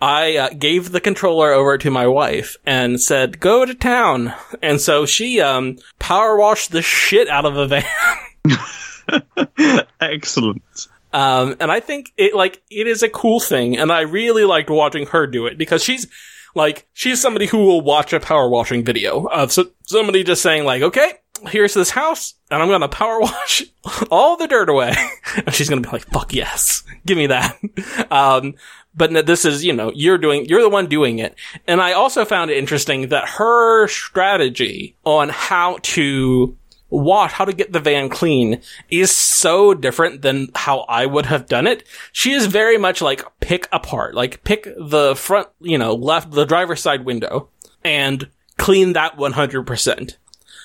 [0.00, 4.80] I uh, gave the controller over to my wife and said, "Go to town." And
[4.80, 7.84] so she um, power washed the shit out of a van.
[10.00, 10.88] excellent.
[11.12, 14.70] Um, and I think it like it is a cool thing, and I really liked
[14.70, 16.06] watching her do it because she's
[16.54, 20.64] like she's somebody who will watch a power washing video of so- somebody just saying
[20.64, 21.12] like, okay,
[21.48, 23.62] here's this house, and I'm gonna power wash
[24.10, 24.94] all the dirt away,
[25.46, 27.58] and she's gonna be like, fuck yes, give me that.
[28.10, 28.54] Um,
[28.94, 31.36] but this is you know you're doing you're the one doing it,
[31.66, 36.56] and I also found it interesting that her strategy on how to
[36.90, 41.46] wash, how to get the van clean is so different than how I would have
[41.46, 41.86] done it.
[42.12, 46.44] She is very much like pick apart, like pick the front, you know, left, the
[46.44, 47.48] driver's side window
[47.84, 50.16] and clean that 100%.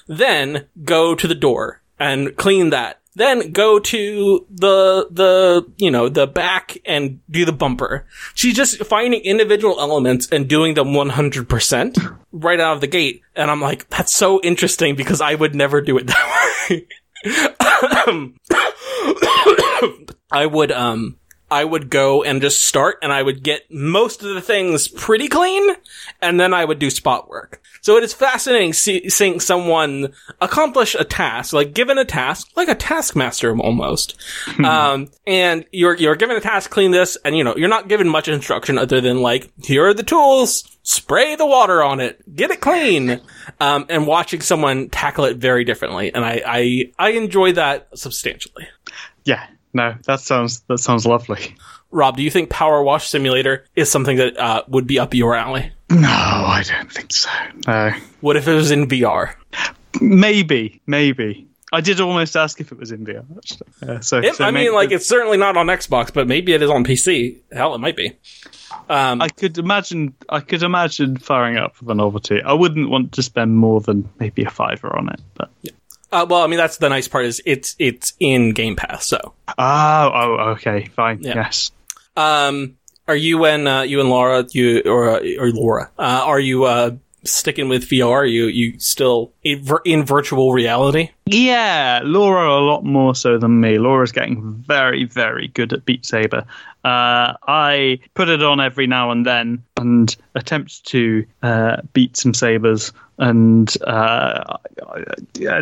[0.08, 3.00] Then go to the door and clean that.
[3.16, 8.06] Then go to the, the, you know, the back and do the bumper.
[8.34, 13.22] She's just finding individual elements and doing them 100% right out of the gate.
[13.36, 16.88] And I'm like, that's so interesting because I would never do it that way.
[20.32, 21.18] I would, um,
[21.50, 25.28] I would go and just start and I would get most of the things pretty
[25.28, 25.76] clean
[26.22, 27.62] and then I would do spot work.
[27.82, 32.68] So it is fascinating see, seeing someone accomplish a task, like given a task, like
[32.68, 34.16] a taskmaster almost.
[34.64, 38.10] um, and you're, you're given a task, clean this, and you know, you're not given
[38.10, 42.50] much instruction other than like, here are the tools, spray the water on it, get
[42.50, 43.22] it clean.
[43.60, 46.12] Um, and watching someone tackle it very differently.
[46.12, 48.68] And I, I, I enjoy that substantially.
[49.24, 51.56] Yeah, no, that sounds that sounds lovely.
[51.92, 55.72] Rob, do you think PowerWash Simulator is something that uh, would be up your alley?
[55.90, 57.30] No, I don't think so.
[57.68, 59.36] No, What if it was in VR?
[60.02, 61.48] maybe, maybe.
[61.72, 63.26] I did almost ask if it was in VR.
[63.82, 66.62] Uh, so, It, so I mean, like it's certainly not on Xbox, but maybe it
[66.62, 67.38] is on PC.
[67.52, 68.16] Hell, it might be.
[68.90, 70.14] Um, I could imagine.
[70.30, 72.42] I could imagine firing up for the novelty.
[72.42, 75.50] I wouldn't want to spend more than maybe a fiver on it, but
[76.16, 79.06] uh, well, I mean, that's the nice part is it's it's in Game Pass.
[79.06, 81.36] So, oh, oh, okay, fine, Yeah.
[81.36, 81.72] yes.
[82.18, 86.40] um, are you and uh, you and Laura, you or uh, or Laura, uh, are
[86.40, 86.92] you uh,
[87.24, 88.10] sticking with VR?
[88.12, 91.10] Are you you still in, in virtual reality?
[91.28, 93.78] Yeah, Laura a lot more so than me.
[93.78, 96.46] Laura's getting very, very good at Beat Saber.
[96.84, 102.34] Uh, I put it on every now and then and attempt to uh, beat some
[102.36, 102.94] sabers.
[103.18, 104.58] And uh,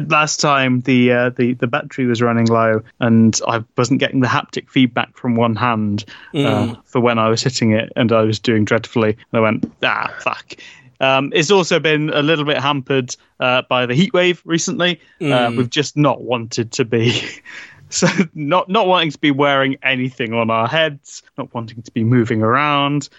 [0.07, 4.27] last time the, uh, the the battery was running low, and I wasn't getting the
[4.27, 8.39] haptic feedback from one hand uh, for when I was hitting it, and I was
[8.39, 9.09] doing dreadfully.
[9.09, 10.55] And I went, ah, fuck.
[10.99, 15.01] Um, it's also been a little bit hampered uh, by the heat wave recently.
[15.19, 17.21] Uh, we've just not wanted to be
[17.93, 22.03] so not not wanting to be wearing anything on our heads, not wanting to be
[22.03, 23.09] moving around,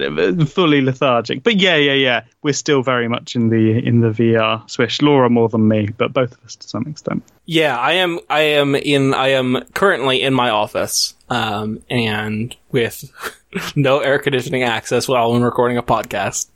[0.00, 1.42] uh, fully lethargic.
[1.42, 5.00] But yeah, yeah, yeah, we're still very much in the in the VR swish.
[5.00, 7.24] Laura more than me, but both of us to some extent.
[7.46, 8.20] Yeah, I am.
[8.28, 9.14] I am in.
[9.14, 13.10] I am currently in my office, um, and with
[13.76, 16.48] no air conditioning access while I'm recording a podcast.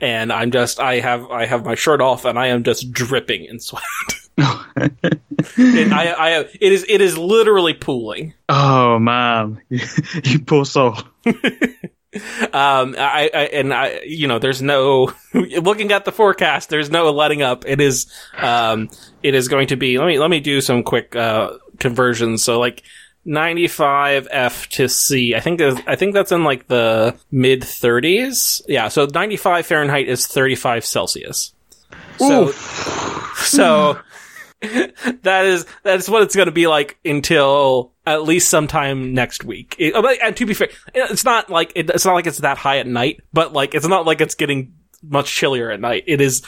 [0.00, 0.80] And I'm just.
[0.80, 1.30] I have.
[1.30, 3.82] I have my shirt off, and I am just dripping in sweat.
[4.38, 6.84] it, I, I, it is.
[6.88, 8.34] It is literally pooling.
[8.48, 10.96] Oh man, you poor soul.
[12.52, 16.68] um, I, I, and I, you know, there's no looking at the forecast.
[16.68, 17.64] There's no letting up.
[17.66, 18.06] It is,
[18.36, 18.90] um,
[19.22, 19.98] it is going to be.
[19.98, 22.42] Let me let me do some quick uh, conversions.
[22.42, 22.82] So like.
[23.28, 25.34] 95 F to C.
[25.34, 28.62] I think I think that's in like the mid 30s.
[28.68, 31.52] Yeah, so 95 Fahrenheit is 35 Celsius.
[32.18, 33.98] So so
[35.22, 39.74] that is that's what it's going to be like until at least sometime next week.
[39.78, 42.78] It, and to be fair, it's not like it, it's not like it's that high
[42.78, 46.04] at night, but like it's not like it's getting much chillier at night.
[46.06, 46.42] It is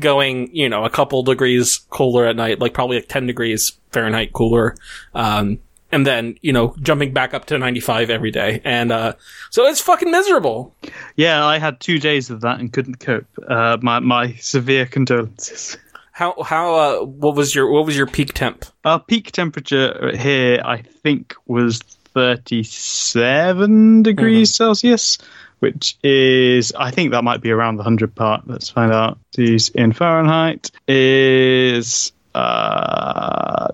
[0.00, 4.32] going, you know, a couple degrees cooler at night, like probably like 10 degrees Fahrenheit
[4.32, 4.74] cooler.
[5.14, 5.58] Um,
[5.90, 8.62] and then, you know, jumping back up to 95 every day.
[8.64, 9.14] And, uh,
[9.50, 10.74] so it's fucking miserable.
[11.16, 13.26] Yeah, I had two days of that and couldn't cope.
[13.46, 15.76] Uh, my, my severe condolences.
[16.12, 18.66] How how uh what was your what was your peak temp?
[18.84, 24.56] Our peak temperature here, I think, was thirty-seven degrees mm-hmm.
[24.56, 25.16] Celsius,
[25.60, 28.46] which is I think that might be around the hundred part.
[28.46, 29.18] Let's find out.
[29.34, 33.68] These in Fahrenheit is uh.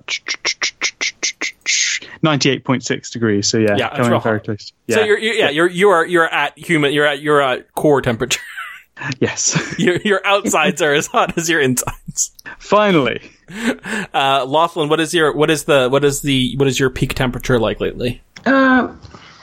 [2.23, 4.97] 98.6 degrees so yeah, yeah coming very close yeah.
[4.97, 8.41] so you're, you're yeah you're you are you're at human you're at your core temperature
[9.21, 9.57] Yes.
[9.79, 12.33] your your outsides are as hot as your insides.
[12.59, 13.21] Finally.
[14.13, 17.15] Uh, Loethlin, what is your what is the what is the what is your peak
[17.15, 18.21] temperature like lately?
[18.45, 18.93] Uh,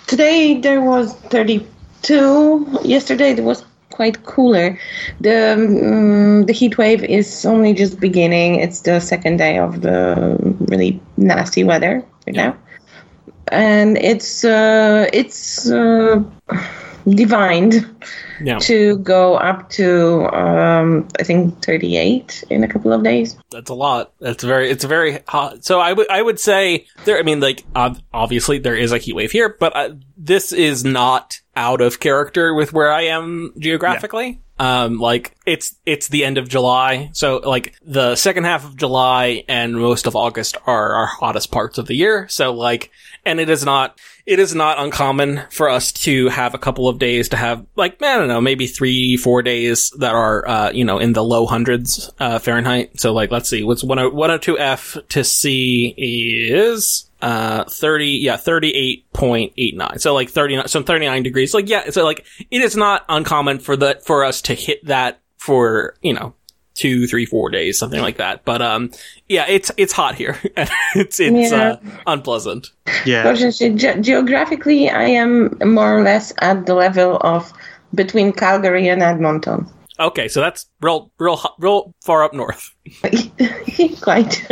[0.05, 2.81] today there was 32.
[2.83, 4.77] Yesterday it was quite cooler.
[5.21, 8.59] The um, the heat wave is only just beginning.
[8.59, 10.37] It's the second day of the
[10.69, 12.47] really nasty weather right yeah.
[12.49, 12.57] now,
[13.47, 16.21] and it's uh, it's uh,
[17.09, 17.85] divined
[18.41, 18.57] yeah.
[18.59, 23.37] to go up to um, I think 38 in a couple of days.
[23.51, 24.13] That's a lot.
[24.19, 25.63] That's very it's very hot.
[25.63, 27.17] So I would I would say there.
[27.17, 27.63] I mean, like
[28.13, 32.53] obviously there is a heat wave here, but uh, this is not out of character
[32.53, 34.41] with where I am geographically.
[34.57, 39.43] Um, like it's it's the end of July, so like the second half of July
[39.49, 42.27] and most of August are our hottest parts of the year.
[42.29, 42.89] So like,
[43.25, 46.99] and it is not it is not uncommon for us to have a couple of
[46.99, 50.85] days to have like I don't know maybe three four days that are uh, you
[50.85, 52.99] know in the low hundreds uh, Fahrenheit.
[52.99, 58.35] So like let's see what's one hundred two F to C is uh 30 yeah
[58.35, 63.57] 38.89 so like 39 so 39 degrees like yeah so like it is not uncommon
[63.57, 66.33] for the for us to hit that for you know
[66.75, 68.91] two three four days something like that but um
[69.27, 70.37] yeah it's it's hot here
[70.95, 71.57] it's it's yeah.
[71.57, 71.77] uh,
[72.07, 72.71] unpleasant
[73.05, 77.51] yeah ge- geographically i am more or less at the level of
[77.93, 79.65] between calgary and edmonton
[79.99, 82.75] okay so that's real real real far up north
[84.01, 84.45] quite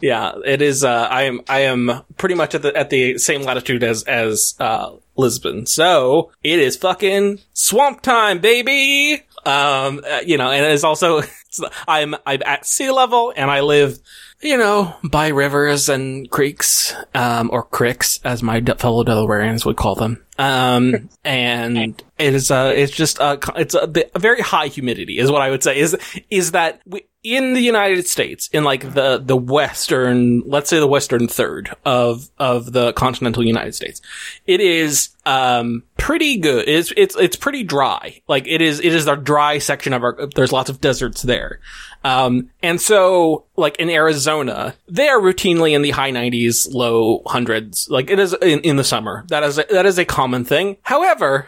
[0.00, 0.82] yeah, it is.
[0.82, 1.42] Uh, I am.
[1.48, 5.66] I am pretty much at the at the same latitude as as uh, Lisbon.
[5.66, 9.22] So it is fucking swamp time, baby.
[9.44, 11.22] Um, uh, you know, and it's also
[11.88, 13.98] I'm I'm at sea level, and I live,
[14.40, 19.94] you know, by rivers and creeks, um, or cricks, as my fellow Delawareans would call
[19.94, 20.24] them.
[20.40, 25.30] Um, and it is, uh, it's just, uh, it's a, a, very high humidity is
[25.30, 25.94] what I would say is,
[26.30, 30.86] is that we, in the United States, in like the, the western, let's say the
[30.86, 34.00] western third of, of the continental United States,
[34.46, 36.66] it is, um, pretty good.
[36.66, 38.22] It's, it's, it's pretty dry.
[38.26, 41.60] Like it is, it is our dry section of our, there's lots of deserts there.
[42.02, 47.88] Um, and so, like in Arizona, they are routinely in the high 90s, low hundreds.
[47.90, 49.24] Like it is in, in the summer.
[49.28, 50.76] That is a, that is a common thing.
[50.82, 51.46] However,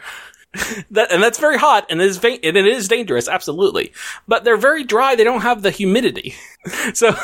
[0.91, 3.93] that, and that's very hot and it is va- and it is dangerous, absolutely.
[4.27, 5.15] But they're very dry.
[5.15, 6.35] They don't have the humidity.
[6.93, 7.15] so,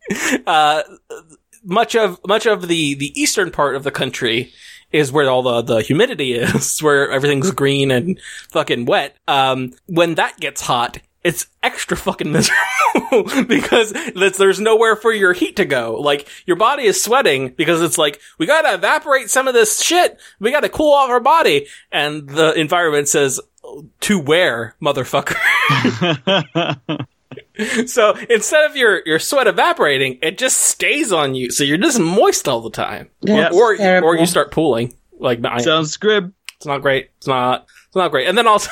[0.46, 0.82] uh,
[1.64, 4.52] much of, much of the, the eastern part of the country
[4.92, 9.16] is where all the, the humidity is, where everything's green and fucking wet.
[9.26, 15.56] Um, when that gets hot, it's extra fucking miserable because there's nowhere for your heat
[15.56, 16.00] to go.
[16.00, 20.18] Like your body is sweating because it's like we gotta evaporate some of this shit.
[20.40, 23.40] We gotta cool off our body, and the environment says
[24.00, 25.36] to where, motherfucker.
[27.86, 31.50] so instead of your, your sweat evaporating, it just stays on you.
[31.50, 33.10] So you're just moist all the time.
[33.22, 34.08] That's Or, terrible.
[34.08, 34.94] or you start pooling.
[35.18, 36.34] Like, I, Sounds grim.
[36.56, 37.10] it's not great.
[37.18, 37.66] It's not.
[37.96, 38.28] Not great.
[38.28, 38.70] And then also,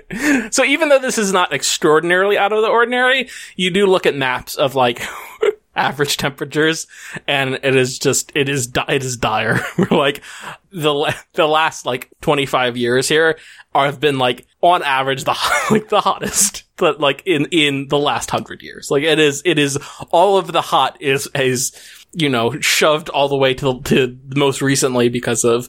[0.50, 4.16] so even though this is not extraordinarily out of the ordinary, you do look at
[4.16, 5.02] maps of like
[5.76, 6.86] average temperatures,
[7.28, 9.60] and it is just it is it is dire.
[9.78, 10.22] We're like
[10.70, 13.38] the the last like twenty five years here
[13.74, 15.36] have been like on average the
[15.70, 18.90] like the hottest, but like in in the last hundred years.
[18.90, 19.78] Like it is it is
[20.10, 21.72] all of the hot is is
[22.14, 25.68] you know shoved all the way to to most recently because of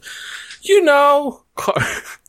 [0.63, 1.75] you know, car-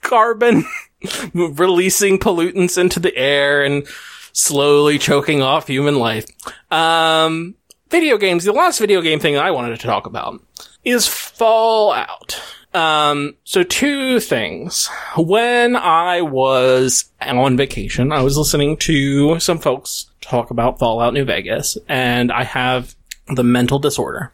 [0.05, 0.65] carbon
[1.35, 3.89] releasing pollutants into the air and
[4.33, 6.27] slowly choking off human life.
[6.71, 7.57] Um,
[7.91, 8.45] video games.
[8.45, 10.41] The last video game thing I wanted to talk about
[10.85, 12.41] is Fallout.
[12.75, 14.89] Um, so two things.
[15.17, 21.25] When I was on vacation, I was listening to some folks talk about Fallout New
[21.25, 22.97] Vegas, and I have
[23.29, 24.33] the mental disorder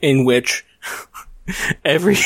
[0.00, 0.64] in which
[1.84, 2.16] every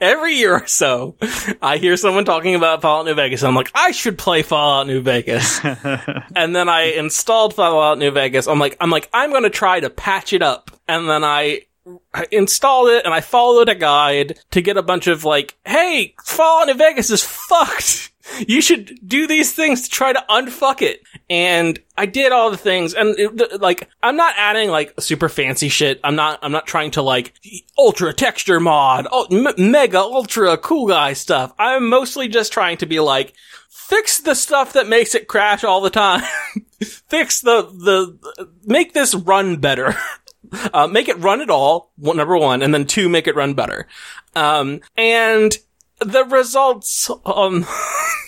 [0.00, 1.16] every year or so,
[1.60, 3.42] I hear someone talking about Fallout New Vegas.
[3.42, 5.60] And I'm like, I should play Fallout New Vegas.
[5.64, 8.46] and then I installed Fallout New Vegas.
[8.46, 10.70] I'm like, I'm like, I'm going to try to patch it up.
[10.88, 11.62] And then I
[12.14, 16.14] I installed it and I followed a guide to get a bunch of like, hey,
[16.24, 18.11] Fallout New Vegas is fucked.
[18.46, 21.02] You should do these things to try to unfuck it.
[21.28, 25.68] And I did all the things and it, like, I'm not adding like super fancy
[25.68, 26.00] shit.
[26.04, 27.34] I'm not, I'm not trying to like
[27.76, 31.52] ultra texture mod, oh, m- mega ultra cool guy stuff.
[31.58, 33.34] I'm mostly just trying to be like,
[33.68, 36.22] fix the stuff that makes it crash all the time.
[36.82, 39.94] fix the, the, make this run better.
[40.74, 43.86] Uh, make it run at all, number one, and then two, make it run better.
[44.34, 45.56] Um, and
[46.04, 47.66] the results on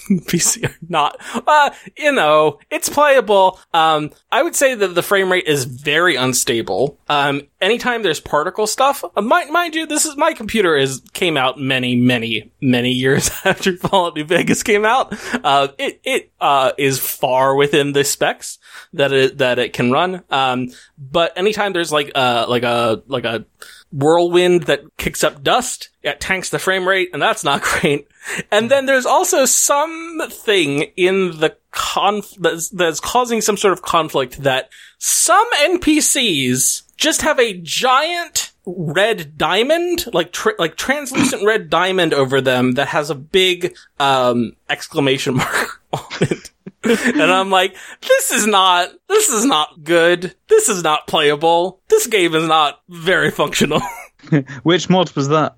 [0.11, 3.59] PC are not, uh, you know, it's playable.
[3.73, 6.99] Um, I would say that the frame rate is very unstable.
[7.09, 11.37] Um, anytime there's particle stuff, uh, mind, mind you, this is, my computer is, came
[11.37, 15.15] out many, many, many years after Fallout New Vegas came out.
[15.45, 18.59] Uh, it, it, uh, is far within the specs
[18.93, 20.23] that it, that it can run.
[20.31, 23.47] Um, but anytime there's like, uh, like a, like a,
[23.95, 25.91] whirlwind that kicks up dust.
[26.03, 28.09] It tanks the frame rate, and that's not great.
[28.51, 34.43] And then there's also something in the conf that's, that's causing some sort of conflict
[34.43, 42.15] that some NPCs just have a giant red diamond, like tr- like translucent red diamond
[42.15, 46.51] over them that has a big um exclamation mark on it.
[46.85, 50.35] and I'm like, this is not, this is not good.
[50.49, 51.81] This is not playable.
[51.89, 53.83] This game is not very functional.
[54.63, 55.57] Which mod was that?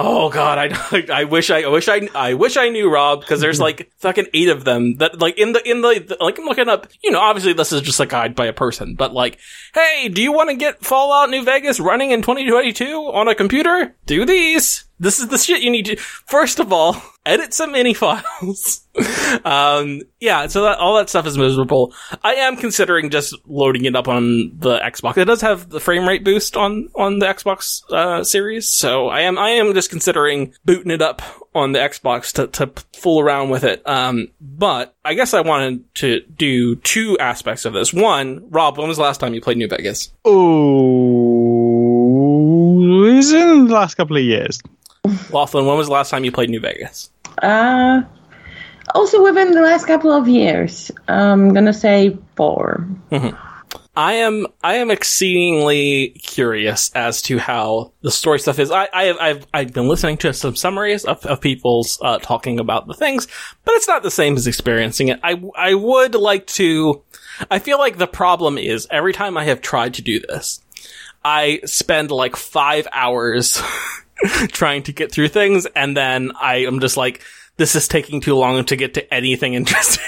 [0.00, 3.40] Oh god, I, I wish I, I wish I, I wish I knew Rob because
[3.40, 6.44] there's like fucking eight of them that like in the in the, the like I'm
[6.44, 6.86] looking up.
[7.02, 9.38] You know, obviously this is just a guide by a person, but like,
[9.74, 13.96] hey, do you want to get Fallout New Vegas running in 2022 on a computer?
[14.06, 14.84] Do these.
[15.00, 15.96] This is the shit you need to.
[15.96, 18.82] First of all, edit some INI files.
[19.44, 21.92] um, yeah, so that all that stuff is miserable.
[22.24, 25.16] I am considering just loading it up on the Xbox.
[25.16, 29.20] It does have the frame rate boost on on the Xbox uh, series, so I
[29.20, 31.22] am I am just considering booting it up
[31.54, 33.82] on the Xbox to to fool around with it.
[33.86, 37.92] Um, but I guess I wanted to do two aspects of this.
[37.92, 40.12] One, Rob, when was the last time you played New Vegas?
[40.24, 40.38] Oh,
[43.16, 44.60] it's in the last couple of years.
[45.08, 47.10] Loethlin, when was the last time you played New Vegas?
[47.42, 48.02] Uh,
[48.94, 50.90] also within the last couple of years.
[51.08, 52.86] I'm gonna say four.
[53.98, 58.70] I am I am exceedingly curious as to how the story stuff is.
[58.70, 62.60] I, I have I've I've been listening to some summaries of, of people's uh, talking
[62.60, 63.26] about the things,
[63.64, 65.18] but it's not the same as experiencing it.
[65.24, 67.02] I I would like to.
[67.50, 70.60] I feel like the problem is every time I have tried to do this,
[71.24, 73.60] I spend like five hours
[74.48, 77.22] trying to get through things, and then I am just like,
[77.56, 80.04] this is taking too long to get to anything interesting.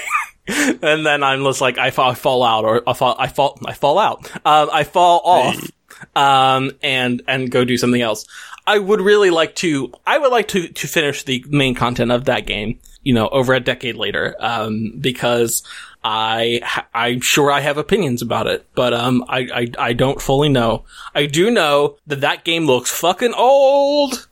[0.49, 3.59] and then I'm just like, I fall, I fall out, or I fall, I fall,
[3.65, 4.31] I fall out.
[4.47, 5.71] Um, I fall off,
[6.17, 8.27] um, and and go do something else.
[8.67, 9.93] I would really like to.
[10.07, 12.79] I would like to to finish the main content of that game.
[13.03, 15.63] You know, over a decade later, um, because
[16.05, 16.61] I,
[16.95, 19.49] I'm sure I have opinions about it, but um, I,
[19.79, 20.85] I I don't fully know.
[21.15, 24.29] I do know that that game looks fucking old.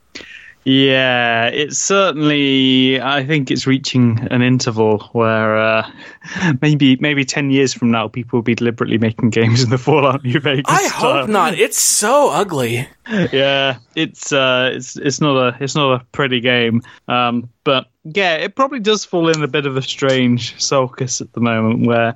[0.69, 3.01] Yeah, it's certainly.
[3.01, 5.91] I think it's reaching an interval where uh,
[6.61, 10.23] maybe maybe ten years from now, people will be deliberately making games in the Fallout
[10.25, 10.67] New Vegas.
[10.69, 11.21] I style.
[11.21, 11.55] hope not.
[11.55, 12.87] It's so ugly.
[13.33, 16.83] Yeah, it's uh, it's it's not a it's not a pretty game.
[17.09, 21.33] Um, but yeah, it probably does fall in a bit of a strange sulcus at
[21.33, 22.15] the moment where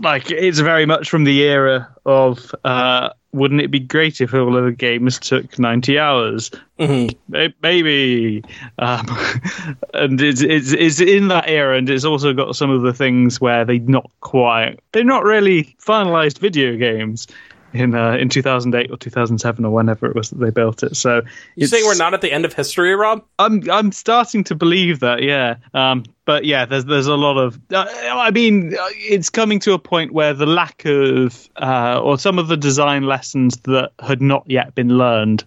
[0.00, 4.56] like it's very much from the era of uh, wouldn't it be great if all
[4.56, 6.50] of the games took 90 hours?
[6.78, 7.14] Mhm.
[7.62, 8.42] maybe.
[8.78, 9.06] Um,
[9.94, 13.40] and it's, it's it's in that era and it's also got some of the things
[13.40, 17.26] where they're not quite they're not really finalized video games
[17.72, 21.22] in uh, in 2008 or 2007 or whenever it was that they built it so
[21.54, 23.24] You saying we're not at the end of history, Rob?
[23.38, 25.56] I'm I'm starting to believe that, yeah.
[25.74, 27.58] Um, but yeah, there's there's a lot of.
[27.72, 32.18] Uh, I mean, uh, it's coming to a point where the lack of, uh, or
[32.18, 35.44] some of the design lessons that had not yet been learned,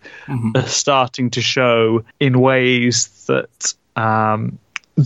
[0.56, 4.58] are starting to show in ways that um,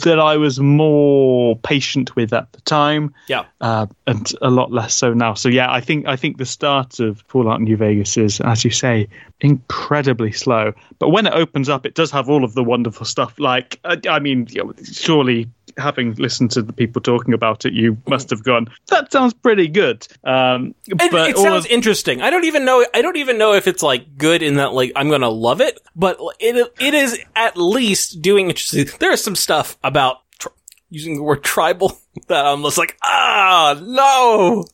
[0.03, 3.45] that I was more patient with at the time Yeah.
[3.61, 5.33] uh, and a lot less so now.
[5.33, 8.71] So yeah, I think I think the start of Fallout New Vegas is, as you
[8.71, 9.07] say,
[9.41, 10.73] incredibly slow.
[10.99, 13.39] But when it opens up, it does have all of the wonderful stuff.
[13.39, 14.47] Like, uh, I mean,
[14.83, 15.47] surely
[15.78, 18.67] having listened to the people talking about it, you must have gone.
[18.88, 20.07] That sounds pretty good.
[20.23, 22.21] Um, It, but it sounds of- interesting.
[22.21, 22.86] I don't even know.
[22.93, 25.80] I don't even know if it's like good in that like I'm gonna love it,
[25.95, 28.88] but it it is at least doing interesting.
[28.99, 30.49] There is some stuff about tr-
[30.89, 31.97] using the word tribal
[32.28, 34.65] that I'm just like ah no.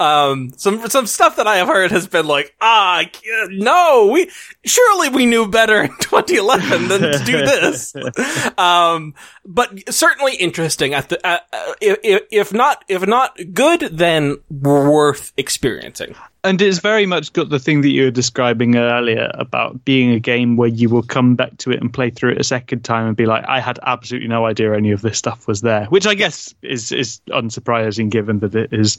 [0.00, 3.02] Um, some some stuff that I have heard has been like ah
[3.48, 4.30] no we
[4.64, 7.94] surely we knew better in 2011 than to do this.
[8.58, 10.94] um, but certainly interesting.
[10.94, 16.14] At the uh, uh, if, if not if not good, then worth experiencing.
[16.46, 20.20] And it's very much got the thing that you were describing earlier about being a
[20.20, 23.06] game where you will come back to it and play through it a second time
[23.06, 26.06] and be like, I had absolutely no idea any of this stuff was there, which
[26.06, 28.98] I guess is is unsurprising given that it is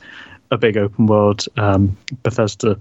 [0.52, 2.80] a big open world um, Bethesda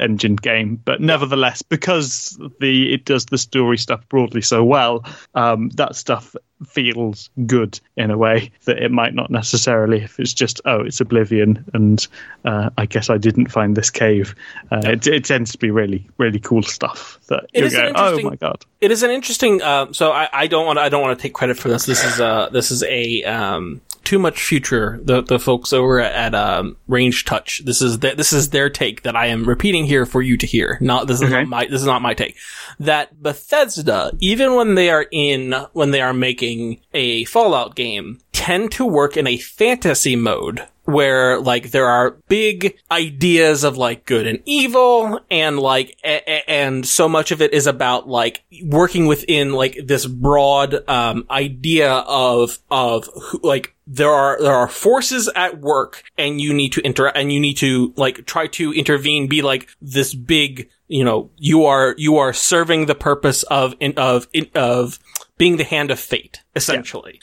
[0.00, 5.04] engine game but nevertheless because the it does the story stuff broadly so well
[5.34, 10.32] um, that stuff feels good in a way that it might not necessarily if it's
[10.32, 12.08] just oh it's oblivion and
[12.44, 14.34] uh, i guess i didn't find this cave
[14.70, 18.20] uh, it, it tends to be really really cool stuff that It you go oh
[18.22, 19.62] my god It is an interesting.
[19.62, 20.78] Uh, so I, I don't want.
[20.78, 21.86] I don't want to take credit for this.
[21.86, 24.98] This is uh this is a um too much future.
[25.02, 27.62] The the folks over at um, Range Touch.
[27.64, 30.46] This is the, this is their take that I am repeating here for you to
[30.46, 30.78] hear.
[30.80, 31.40] Not this is Okay.
[31.42, 32.36] not my this is not my take.
[32.80, 38.72] That Bethesda, even when they are in when they are making a Fallout game, tend
[38.72, 44.26] to work in a fantasy mode where like there are big ideas of like good
[44.26, 49.06] and evil and like a- a- and so much of it is about like working
[49.06, 53.08] within like this broad um idea of of
[53.42, 57.40] like there are there are forces at work and you need to inter and you
[57.40, 62.16] need to like try to intervene be like this big you know you are you
[62.16, 64.98] are serving the purpose of in, of in, of
[65.36, 67.20] being the hand of fate essentially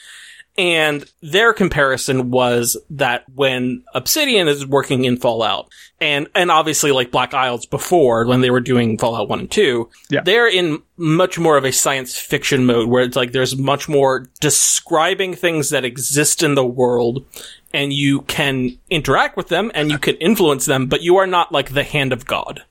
[0.56, 5.68] and their comparison was that when Obsidian is working in Fallout,
[6.00, 9.88] and and obviously like Black Isles before when they were doing Fallout One and Two,
[10.10, 10.20] Yeah.
[10.24, 14.28] they're in much more of a science fiction mode where it's like there's much more
[14.40, 17.24] describing things that exist in the world,
[17.72, 21.52] and you can interact with them and you can influence them, but you are not
[21.52, 22.62] like the hand of God.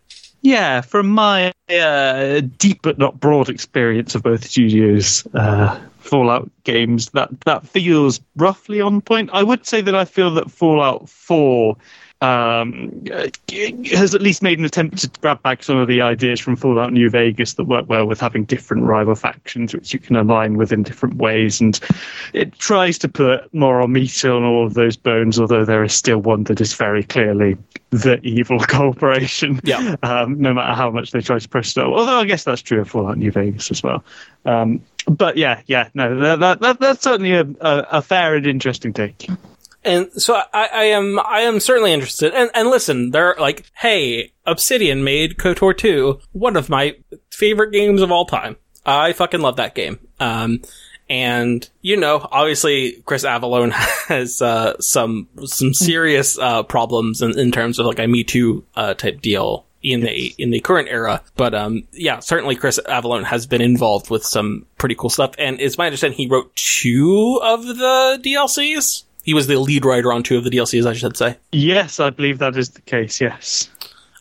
[0.41, 7.09] yeah from my uh, deep but not broad experience of both studios uh, fallout games
[7.11, 11.75] that that feels roughly on point i would say that i feel that fallout 4
[12.23, 13.03] um,
[13.91, 16.93] has at least made an attempt to grab back some of the ideas from Fallout
[16.93, 20.71] New Vegas that work well with having different rival factions, which you can align with
[20.71, 21.59] in different ways.
[21.59, 21.77] And
[22.31, 26.19] it tries to put moral meat on all of those bones, although there is still
[26.19, 27.57] one that is very clearly
[27.93, 29.59] the evil corporation.
[29.63, 29.95] Yeah.
[30.03, 31.83] Um, no matter how much they try to push it.
[31.83, 34.03] Although I guess that's true of Fallout New Vegas as well.
[34.45, 38.45] Um, but yeah, yeah, no, that, that, that, that's certainly a, a, a fair and
[38.45, 39.29] interesting take.
[39.85, 42.33] And so I, I am, I am certainly interested.
[42.33, 46.95] And, and listen, they're like, hey, Obsidian made KOTOR 2, one of my
[47.31, 48.55] favorite games of all time.
[48.85, 49.99] I fucking love that game.
[50.19, 50.61] Um,
[51.09, 53.71] and you know, obviously, Chris Avellone
[54.07, 58.65] has uh, some some serious uh, problems in, in terms of like a Me Too
[58.75, 61.21] uh, type deal in the in the current era.
[61.35, 65.35] But um, yeah, certainly Chris Avellone has been involved with some pretty cool stuff.
[65.37, 69.03] And it's my understanding he wrote two of the DLCs.
[69.23, 71.37] He was the lead writer on two of the DLCs, I should say.
[71.51, 73.21] Yes, I believe that is the case.
[73.21, 73.69] Yes.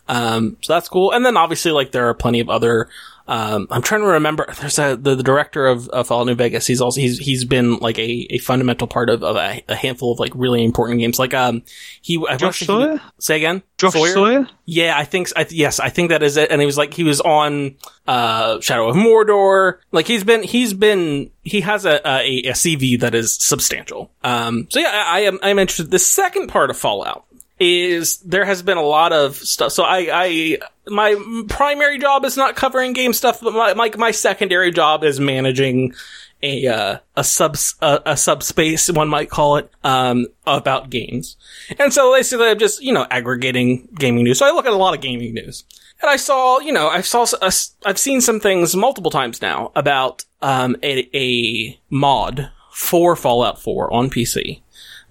[0.08, 1.12] Um, so that's cool.
[1.12, 2.88] And then obviously, like, there are plenty of other,
[3.26, 4.46] Um, I'm trying to remember.
[4.60, 6.66] There's a the, the director of, of Fallout New Vegas.
[6.66, 10.12] He's also he's he's been like a, a fundamental part of, of a, a handful
[10.12, 11.18] of like really important games.
[11.18, 11.62] Like um,
[12.00, 13.00] he I Josh he- Sawyer?
[13.18, 13.62] say again.
[13.78, 14.48] Josh Sawyer?
[14.64, 16.50] Yeah, I think I, yes, I think that is it.
[16.50, 19.78] And he was like he was on uh Shadow of Mordor.
[19.92, 24.10] Like he's been he's been he has a a, a CV that is substantial.
[24.24, 25.90] Um, so yeah, I, I am I'm interested.
[25.90, 27.24] The second part of Fallout
[27.62, 29.70] is there has been a lot of stuff.
[29.70, 30.58] So I, I,
[30.88, 35.20] my primary job is not covering game stuff, but my, my, my secondary job is
[35.20, 35.94] managing
[36.42, 41.36] a, uh, a sub, a, a subspace, one might call it, um, about games.
[41.78, 44.40] And so basically I'm just, you know, aggregating gaming news.
[44.40, 45.62] So I look at a lot of gaming news.
[46.00, 47.52] And I saw, you know, I saw, a,
[47.86, 53.92] I've seen some things multiple times now about, um, a, a mod for Fallout 4
[53.92, 54.62] on PC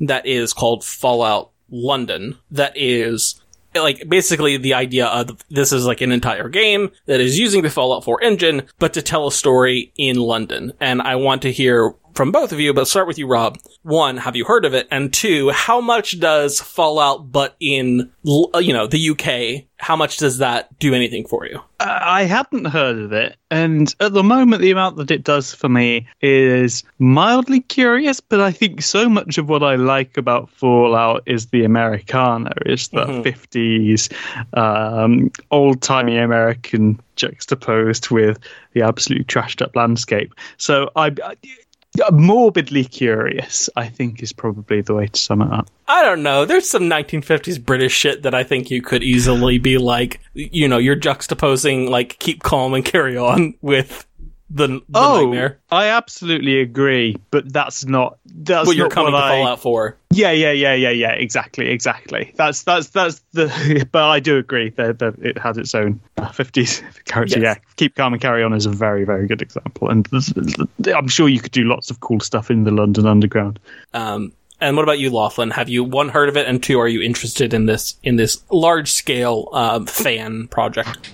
[0.01, 3.41] that is called Fallout London that is
[3.73, 7.69] like basically the idea of this is like an entire game that is using the
[7.69, 10.73] Fallout 4 engine, but to tell a story in London.
[10.79, 13.57] And I want to hear from both of you, but start with you, Rob.
[13.83, 14.87] One, have you heard of it?
[14.91, 20.37] And two, how much does Fallout, but in, you know, the UK, how much does
[20.37, 21.59] that do anything for you?
[21.79, 25.67] I hadn't heard of it, and at the moment, the amount that it does for
[25.67, 28.19] me is mildly curious.
[28.19, 32.89] But I think so much of what I like about Fallout is the Americana, is
[32.89, 33.23] the Mhm.
[33.23, 34.09] 50s,
[34.53, 38.37] um, old timey American juxtaposed with
[38.73, 40.33] the absolutely trashed up landscape.
[40.57, 41.11] So I.
[42.11, 45.69] Morbidly curious, I think, is probably the way to sum it up.
[45.87, 46.45] I don't know.
[46.45, 50.77] There's some 1950s British shit that I think you could easily be like, you know,
[50.77, 54.07] you're juxtaposing like keep calm and carry on with
[54.53, 55.59] the, the oh, nightmare.
[55.71, 59.59] I absolutely agree, but that's not that's What you're not coming what to I, Fallout
[59.61, 59.97] for.
[60.11, 61.13] Yeah, yeah, yeah, yeah, yeah.
[61.13, 62.33] Exactly, exactly.
[62.35, 63.87] That's that's that's the.
[63.91, 66.01] But I do agree that, that it has its own
[66.33, 67.39] fifties character.
[67.39, 67.57] Yes.
[67.57, 70.33] Yeah, keep calm and carry on is a very very good example, and this-
[70.93, 73.59] I'm sure you could do lots of cool stuff in the London Underground.
[73.93, 75.53] Um, and what about you, Loethlin?
[75.53, 78.43] Have you one heard of it, and two, are you interested in this in this
[78.51, 81.13] large scale um, fan project?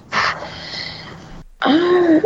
[1.62, 2.20] Uh,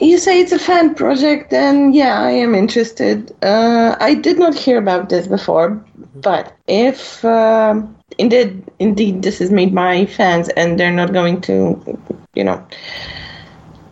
[0.00, 3.32] you say it's a fan project, then yeah, I am interested.
[3.42, 5.82] Uh, I did not hear about this before,
[6.16, 11.80] but if um, indeed, indeed, this is made by fans and they're not going to,
[12.34, 12.64] you know,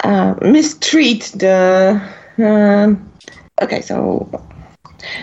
[0.04, 2.00] uh, mistreat the.
[2.38, 3.10] Um,
[3.62, 4.28] okay, so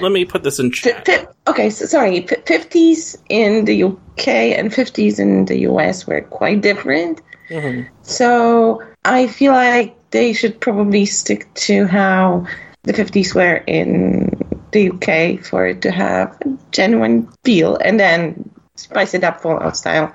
[0.02, 1.06] Let me put this in chat.
[1.06, 2.22] fi- okay, so sorry.
[2.28, 4.28] Fi- 50s in the UK
[4.58, 7.22] and 50s in the US were quite different.
[7.50, 7.86] Mhm.
[8.04, 12.48] So I feel like they should probably stick to how
[12.84, 14.32] the 50s were in
[14.72, 19.78] the UK for it to have a genuine feel and then spice it up Fallout
[19.78, 20.14] style.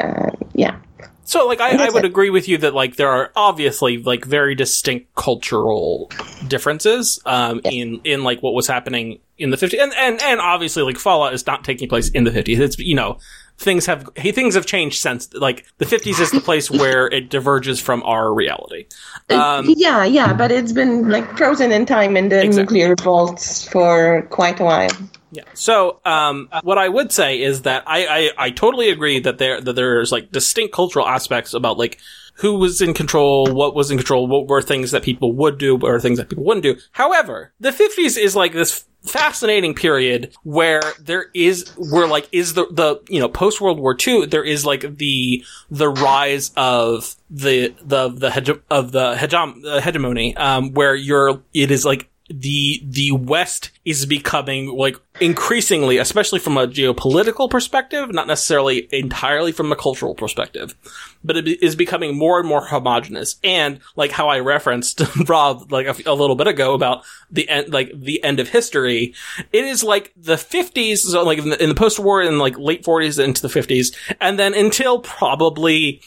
[0.00, 0.78] Uh, yeah.
[1.24, 2.08] So, like, I, I would it.
[2.08, 6.10] agree with you that like there are obviously like very distinct cultural
[6.48, 10.82] differences um, in in like what was happening in the 50s, and and and obviously
[10.82, 12.58] like Fallout is not taking place in the 50s.
[12.58, 13.18] It's you know
[13.62, 17.80] things have things have changed since like the 50s is the place where it diverges
[17.80, 18.86] from our reality.
[19.30, 22.80] Um, yeah, yeah, but it's been like frozen in time in the Exactly.
[22.80, 24.90] nuclear vaults for quite a while.
[25.30, 25.44] Yeah.
[25.54, 29.60] So, um, what I would say is that I, I, I totally agree that there
[29.62, 31.98] that there's like distinct cultural aspects about like
[32.34, 35.74] who was in control, what was in control, what were things that people would do,
[35.76, 36.76] what were things that people wouldn't do.
[36.92, 42.66] However, the 50s is like this fascinating period where there is where like is the
[42.70, 47.74] the you know post World War II there is like the the rise of the
[47.82, 53.12] the the hege- of the uh, hegemony um where you're it is like the the
[53.12, 59.76] West is becoming like increasingly, especially from a geopolitical perspective, not necessarily entirely from a
[59.76, 60.74] cultural perspective,
[61.22, 63.36] but it is becoming more and more homogenous.
[63.44, 67.92] And like how I referenced Rob like a little bit ago about the end, like
[67.94, 69.14] the end of history,
[69.52, 72.84] it is like the 50s, so like in the, in the post-war in like late
[72.84, 76.00] 40s into the 50s, and then until probably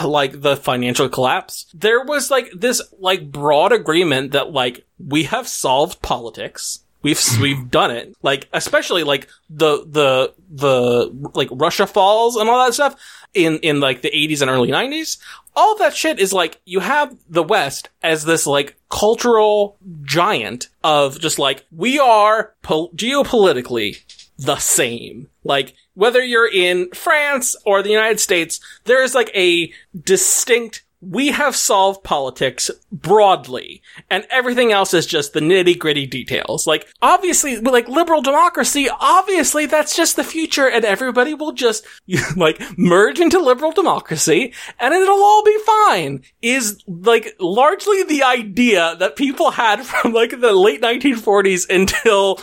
[0.04, 5.48] like the financial collapse, there was like this like broad agreement that like we have
[5.48, 6.84] solved politics.
[7.02, 8.14] We've we've done it.
[8.22, 12.96] Like especially like the the the like Russia falls and all that stuff
[13.34, 15.18] in in like the 80s and early 90s.
[15.56, 21.18] All that shit is like you have the West as this like cultural giant of
[21.20, 24.00] just like we are po- geopolitically
[24.40, 25.28] the same.
[25.44, 29.72] Like, whether you're in France or the United States, there is like a
[30.02, 36.66] distinct we have solved politics broadly and everything else is just the nitty gritty details.
[36.66, 41.86] Like, obviously, like liberal democracy, obviously that's just the future and everybody will just,
[42.36, 48.94] like, merge into liberal democracy and it'll all be fine is, like, largely the idea
[48.98, 52.38] that people had from, like, the late 1940s until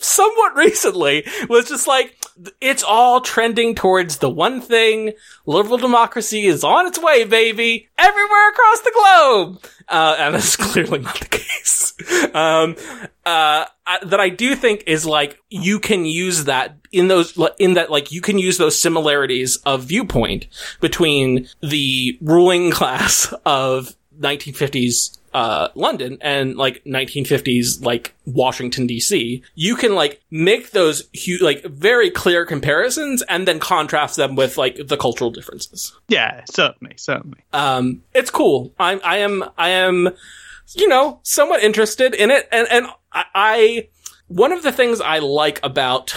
[0.00, 2.16] somewhat recently was just like,
[2.60, 5.12] it's all trending towards the one thing.
[5.46, 9.64] Liberal democracy is on its way, baby, everywhere across the globe.
[9.88, 11.94] Uh, and that's clearly not the case.
[12.34, 12.76] Um,
[13.24, 17.74] uh, I, that I do think is like, you can use that in those, in
[17.74, 20.46] that, like, you can use those similarities of viewpoint
[20.80, 29.76] between the ruling class of 1950s uh, London and like 1950s like Washington DC, you
[29.76, 31.10] can like make those
[31.42, 35.94] like very clear comparisons and then contrast them with like the cultural differences.
[36.08, 37.40] Yeah, certainly, certainly.
[37.52, 38.72] Um, it's cool.
[38.78, 40.08] I'm, I am, I am,
[40.72, 43.88] you know, somewhat interested in it, and and I, I
[44.28, 46.16] one of the things I like about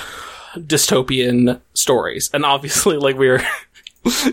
[0.56, 3.46] dystopian stories, and obviously, like we're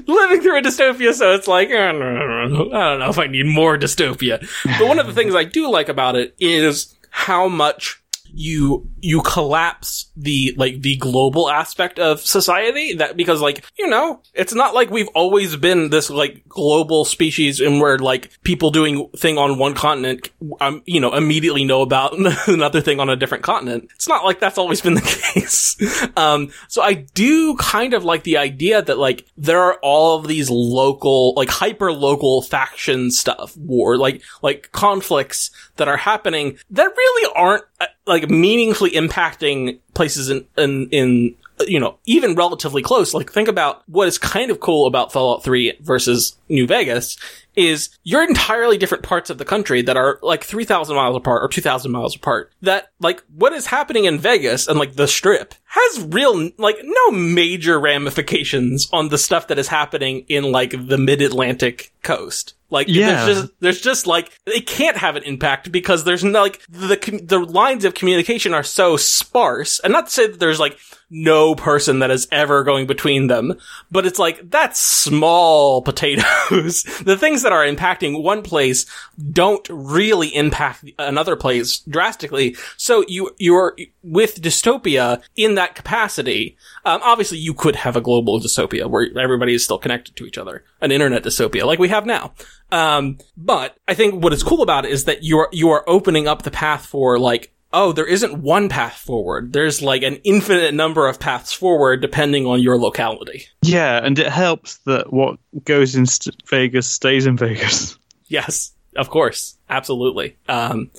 [0.07, 4.41] living through a dystopia, so it's like, I don't know if I need more dystopia.
[4.79, 8.03] But one of the things I do like about it is how much
[8.33, 14.21] you you collapse the like the global aspect of society that because like you know
[14.35, 19.09] it's not like we've always been this like global species and where like people doing
[19.17, 20.29] thing on one continent
[20.61, 22.15] um you know immediately know about
[22.49, 23.89] another thing on a different continent.
[23.95, 25.01] It's not like that's always been the
[25.35, 25.77] case.
[26.17, 30.27] Um so i do kind of like the idea that like there are all of
[30.27, 36.89] these local like hyper local faction stuff war like like conflicts that are happening that
[36.97, 41.35] really aren't uh, like meaningfully impacting places in, in, in,
[41.67, 43.15] you know, even relatively close.
[43.15, 47.17] Like think about what is kind of cool about Fallout 3 versus New Vegas
[47.57, 51.49] is you're entirely different parts of the country that are like 3,000 miles apart or
[51.49, 52.53] 2,000 miles apart.
[52.63, 57.11] That like what is happening in Vegas and like the strip has real, like no
[57.11, 62.55] major ramifications on the stuff that is happening in like the mid-Atlantic coast.
[62.69, 63.25] Like, Yeah.
[63.25, 67.21] there's just, there's just like, it can't have an impact because there's no, like, the,
[67.25, 69.79] the lines of communication are so sparse.
[69.81, 70.77] And not to say that there's like
[71.09, 73.55] no person that is ever going between them,
[73.93, 76.83] but it's like, that's small potatoes.
[77.05, 78.85] the things that are impacting one place
[79.31, 82.57] don't really impact another place drastically.
[82.77, 86.57] So you, you're with dystopia in that capacity.
[86.85, 90.39] Um, obviously you could have a global dystopia where everybody is still connected to each
[90.39, 92.35] other, an internet dystopia like we have now.
[92.71, 96.29] Um, but I think what is cool about it is that you're, you are opening
[96.29, 99.53] up the path for like, oh, there isn't one path forward.
[99.53, 103.47] There's like an infinite number of paths forward depending on your locality.
[103.63, 106.07] Yeah, and it helps that what goes in
[106.49, 107.99] Vegas stays in Vegas.
[108.29, 109.59] Yes, of course.
[109.69, 110.37] Absolutely.
[110.49, 110.91] Um,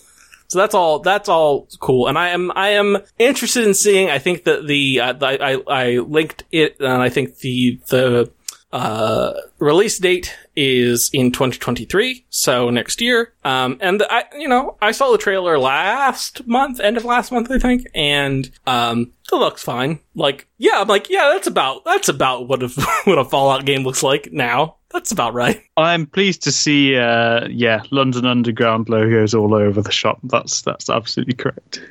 [0.47, 2.07] so that's all, that's all cool.
[2.07, 5.63] And I am, I am interested in seeing, I think that the, uh, I, I,
[5.67, 8.31] I linked it and I think the, the,
[8.71, 13.33] uh, release date is in 2023, so next year.
[13.43, 17.49] Um, and I, you know, I saw the trailer last month, end of last month,
[17.51, 19.99] I think, and, um, it looks fine.
[20.15, 22.67] Like, yeah, I'm like, yeah, that's about, that's about what a,
[23.05, 24.76] what a Fallout game looks like now.
[24.91, 25.61] That's about right.
[25.75, 30.19] I'm pleased to see, uh, yeah, London Underground logos all over the shop.
[30.23, 31.81] That's that's absolutely correct.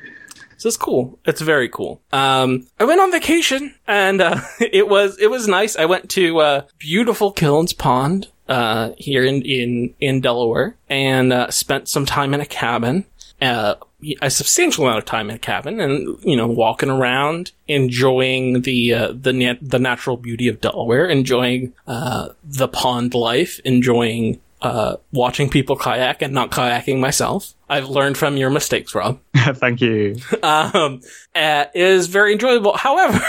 [0.57, 1.19] So it's cool.
[1.25, 2.01] It's very cool.
[2.11, 5.77] Um, I went on vacation and, uh, it was, it was nice.
[5.77, 11.51] I went to, uh, beautiful Killens Pond, uh, here in, in, in Delaware and, uh,
[11.51, 13.05] spent some time in a cabin.
[13.39, 13.75] Uh,
[14.21, 18.93] a substantial amount of time in a cabin and, you know, walking around, enjoying the,
[18.93, 24.95] uh, the, nat- the natural beauty of Delaware, enjoying, uh, the pond life, enjoying, uh,
[25.11, 27.53] watching people kayak and not kayaking myself.
[27.69, 30.15] I've learned from your mistakes, Rob Thank you.
[30.41, 31.01] um,
[31.35, 32.75] uh, is very enjoyable.
[32.75, 33.19] However,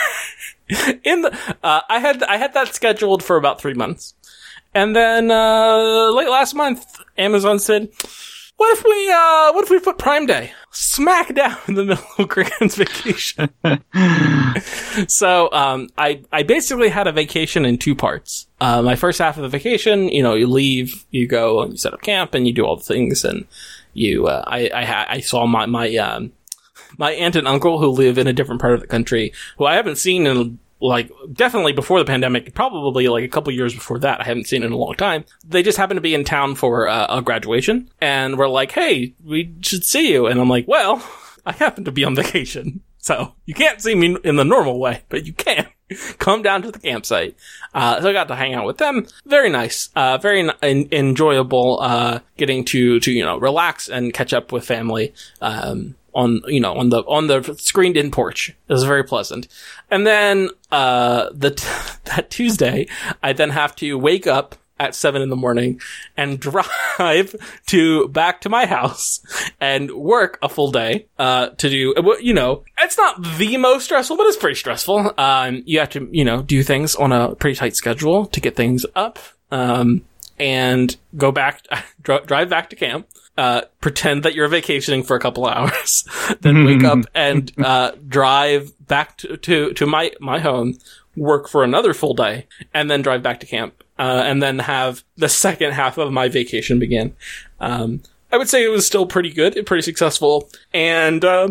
[1.04, 4.14] in the, uh, I had, I had that scheduled for about three months.
[4.74, 7.88] And then, uh, late last month, Amazon said,
[8.58, 12.04] what if we, uh, what if we put Prime Day smack down in the middle
[12.18, 13.48] of Grant's vacation?
[15.08, 18.48] so, um, I, I basically had a vacation in two parts.
[18.60, 21.78] Uh, my first half of the vacation, you know, you leave, you go and you
[21.78, 23.46] set up camp and you do all the things and
[23.94, 26.32] you, uh, I, I, ha- I saw my, my, um,
[26.98, 29.76] my aunt and uncle who live in a different part of the country, who I
[29.76, 34.20] haven't seen in like definitely before the pandemic, probably like a couple years before that.
[34.20, 35.24] I haven't seen in a long time.
[35.46, 39.14] They just happened to be in town for uh, a graduation, and we're like, "Hey,
[39.24, 41.02] we should see you." And I'm like, "Well."
[41.46, 42.82] I happen to be on vacation.
[42.98, 45.66] So you can't see me in the normal way, but you can
[46.18, 47.36] come down to the campsite.
[47.74, 49.06] Uh, so I got to hang out with them.
[49.24, 49.88] Very nice.
[49.96, 54.66] Uh, very n- enjoyable, uh, getting to, to, you know, relax and catch up with
[54.66, 55.14] family.
[55.40, 58.50] Um, on you know on the on the screened in porch.
[58.50, 59.48] It was very pleasant.
[59.90, 61.66] And then uh the t-
[62.04, 62.88] that Tuesday,
[63.22, 65.80] I then have to wake up at seven in the morning
[66.16, 66.38] and
[66.98, 67.34] drive
[67.66, 69.20] to back to my house
[69.60, 74.16] and work a full day uh, to do you know it's not the most stressful
[74.16, 77.56] but it's pretty stressful um, you have to you know do things on a pretty
[77.56, 79.18] tight schedule to get things up
[79.50, 80.02] um,
[80.38, 81.66] and go back
[82.02, 83.08] drive back to camp
[83.38, 86.04] uh, pretend that you're vacationing for a couple hours,
[86.40, 90.74] then wake up and uh, drive back to, to, to my my home,
[91.16, 95.04] work for another full day, and then drive back to camp, uh, and then have
[95.16, 97.14] the second half of my vacation begin.
[97.60, 101.50] Um, I would say it was still pretty good, pretty successful, and uh,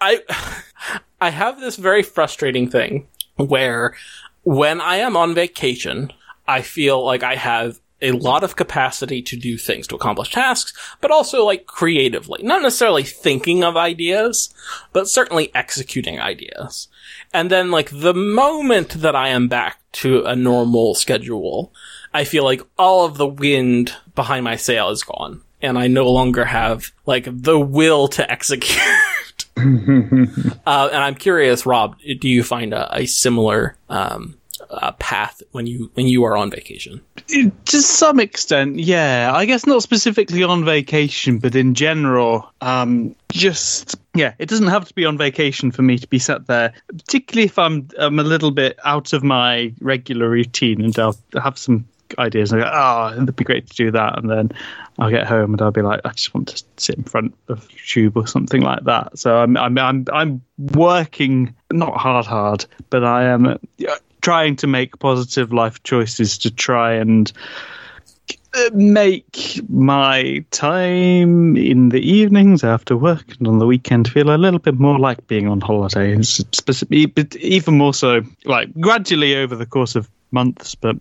[0.00, 0.22] I
[1.20, 3.94] I have this very frustrating thing where
[4.42, 6.12] when I am on vacation,
[6.48, 10.72] I feel like I have a lot of capacity to do things, to accomplish tasks,
[11.00, 12.42] but also like creatively.
[12.42, 14.52] Not necessarily thinking of ideas,
[14.92, 16.88] but certainly executing ideas.
[17.32, 21.72] And then like the moment that I am back to a normal schedule,
[22.12, 25.42] I feel like all of the wind behind my sail is gone.
[25.62, 28.78] And I no longer have like the will to execute.
[29.56, 29.60] uh,
[30.92, 34.35] and I'm curious, Rob, do you find a, a similar um,
[34.70, 37.00] uh, path when you when you are on vacation?
[37.28, 39.32] To some extent, yeah.
[39.34, 44.34] I guess not specifically on vacation, but in general, um, just yeah.
[44.38, 47.58] It doesn't have to be on vacation for me to be sat there, particularly if
[47.58, 51.86] I'm I'm a little bit out of my regular routine, and I'll have some
[52.18, 52.52] ideas.
[52.52, 54.52] And I go, oh, it'd be great to do that, and then
[54.98, 57.68] I'll get home and I'll be like, I just want to sit in front of
[57.68, 59.18] YouTube or something like that.
[59.18, 63.58] So I'm I'm I'm I'm working not hard hard, but I am
[64.26, 67.32] trying to make positive life choices to try and
[68.54, 74.36] uh, make my time in the evenings after work and on the weekend feel a
[74.36, 76.20] little bit more like being on holiday.
[76.22, 80.96] Specifically, but even more so, like gradually over the course of months, but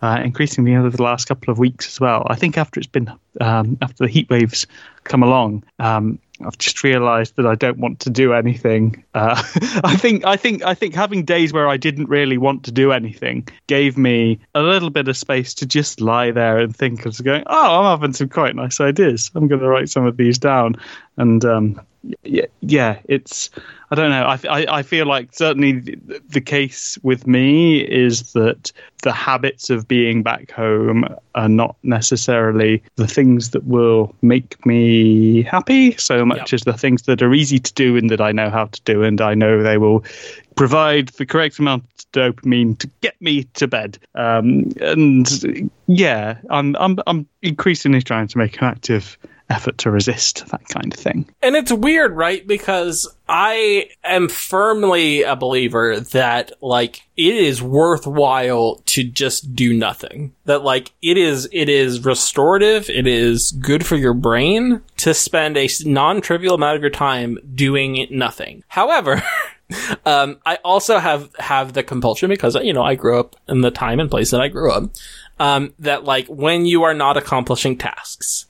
[0.00, 2.24] uh, increasingly over the last couple of weeks as well.
[2.30, 3.10] I think after it's been
[3.40, 4.68] um, after the heat waves
[5.02, 9.04] come along, um, I've just realised that I don't want to do anything.
[9.14, 9.42] Uh,
[9.84, 12.92] I think I think I think having days where I didn't really want to do
[12.92, 17.06] anything gave me a little bit of space to just lie there and think.
[17.06, 19.30] of going, oh, I'm having some quite nice ideas.
[19.34, 20.76] I'm going to write some of these down,
[21.18, 21.80] and um,
[22.22, 23.50] yeah, yeah, it's
[23.90, 24.24] I don't know.
[24.24, 28.70] I, I, I feel like certainly the, the, case with me is that
[29.02, 31.04] the habits of being back home
[31.34, 36.52] are not necessarily the things that will make me happy so much yep.
[36.52, 39.02] as the things that are easy to do and that I know how to do
[39.02, 40.04] and I know they will
[40.54, 43.98] provide the correct amount of dopamine to get me to bed.
[44.14, 49.18] Um, and yeah, I'm I'm I'm increasingly trying to make an active
[49.50, 51.28] effort to resist that kind of thing.
[51.42, 52.46] And it's weird, right?
[52.46, 60.34] Because I am firmly a believer that like it is worthwhile to just do nothing.
[60.44, 65.56] That like it is it is restorative, it is good for your brain to spend
[65.56, 68.64] a non-trivial amount of your time doing nothing.
[68.68, 69.22] However,
[70.06, 73.70] um, I also have have the compulsion because you know I grew up in the
[73.70, 74.90] time and place that I grew up.
[75.40, 78.46] Um, that like when you are not accomplishing tasks,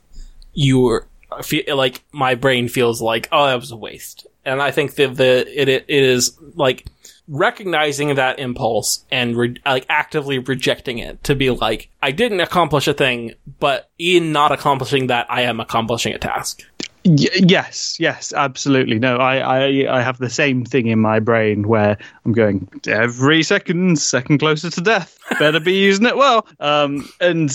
[0.59, 0.99] you
[1.41, 4.27] feel like my brain feels like, oh, that was a waste.
[4.43, 6.85] And I think that the it it is like
[7.29, 12.87] recognizing that impulse and re- like actively rejecting it to be like, I didn't accomplish
[12.89, 16.63] a thing, but in not accomplishing that, I am accomplishing a task.
[17.05, 18.99] Y- yes, yes, absolutely.
[18.99, 23.41] No, I, I, I have the same thing in my brain where I'm going every
[23.43, 25.17] second, second closer to death.
[25.39, 26.45] Better be using it well.
[26.59, 27.49] Um, and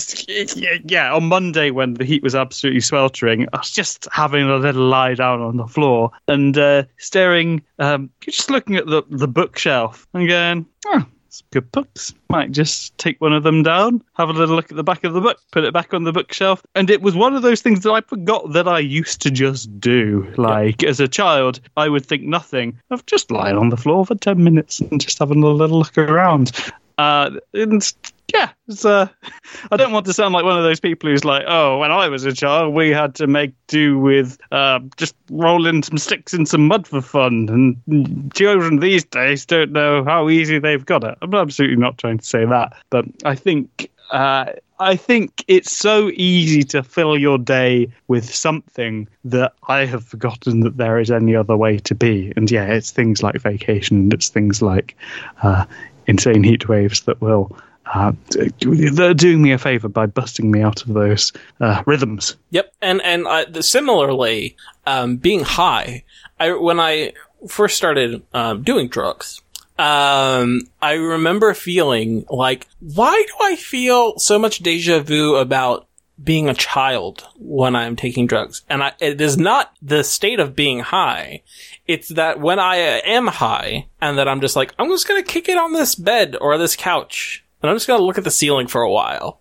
[0.85, 4.87] yeah, on Monday when the heat was absolutely sweltering, I was just having a little
[4.87, 10.07] lie down on the floor and uh, staring, um, just looking at the the bookshelf
[10.13, 11.05] and going, oh,
[11.51, 12.13] good books.
[12.29, 15.13] Might just take one of them down, have a little look at the back of
[15.13, 16.61] the book, put it back on the bookshelf.
[16.75, 19.79] And it was one of those things that I forgot that I used to just
[19.79, 20.31] do.
[20.37, 24.15] Like as a child, I would think nothing of just lying on the floor for
[24.15, 26.51] 10 minutes and just having a little look around.
[26.97, 27.93] Uh, and
[28.33, 28.51] yeah,
[28.83, 29.07] uh,
[29.71, 32.07] I don't want to sound like one of those people who's like, oh, when I
[32.07, 36.45] was a child, we had to make do with uh, just rolling some sticks in
[36.45, 37.49] some mud for fun.
[37.87, 41.17] And children these days don't know how easy they've got it.
[41.21, 42.73] I'm absolutely not trying to say that.
[42.89, 49.07] But I think uh, I think it's so easy to fill your day with something
[49.23, 52.33] that I have forgotten that there is any other way to be.
[52.35, 54.97] And yeah, it's things like vacation, it's things like
[55.43, 55.65] uh,
[56.07, 57.57] insane heat waves that will.
[57.85, 58.13] Uh,
[58.59, 61.31] they're doing me a favor by busting me out of those
[61.61, 62.35] uh, rhythms.
[62.49, 64.55] Yep, and and uh, similarly,
[64.85, 66.03] um, being high.
[66.39, 67.13] I when I
[67.47, 69.41] first started um, doing drugs,
[69.77, 75.87] um, I remember feeling like, why do I feel so much deja vu about
[76.23, 78.63] being a child when I'm taking drugs?
[78.69, 81.43] And I, it is not the state of being high.
[81.87, 85.29] It's that when I am high and that I'm just like, I'm just going to
[85.29, 88.23] kick it on this bed or this couch and I'm just going to look at
[88.23, 89.39] the ceiling for a while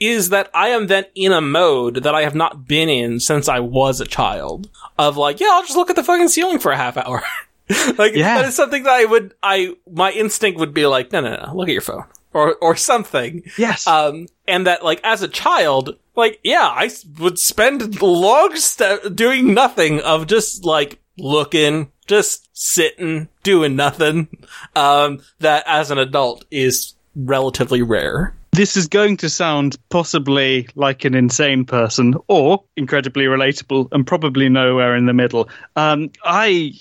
[0.00, 3.48] is that I am then in a mode that I have not been in since
[3.48, 6.72] I was a child of like, yeah, I'll just look at the fucking ceiling for
[6.72, 7.22] a half hour.
[7.98, 8.36] like Yeah.
[8.38, 11.54] that is something that I would I my instinct would be like no no no
[11.54, 12.04] look at your phone
[12.34, 13.86] or or something Yes.
[13.86, 19.54] um and that like as a child like yeah I would spend long st- doing
[19.54, 24.28] nothing of just like looking just sitting doing nothing
[24.76, 31.04] um that as an adult is relatively rare this is going to sound possibly like
[31.04, 35.48] an insane person or incredibly relatable and probably nowhere in the middle.
[35.74, 36.72] Um, I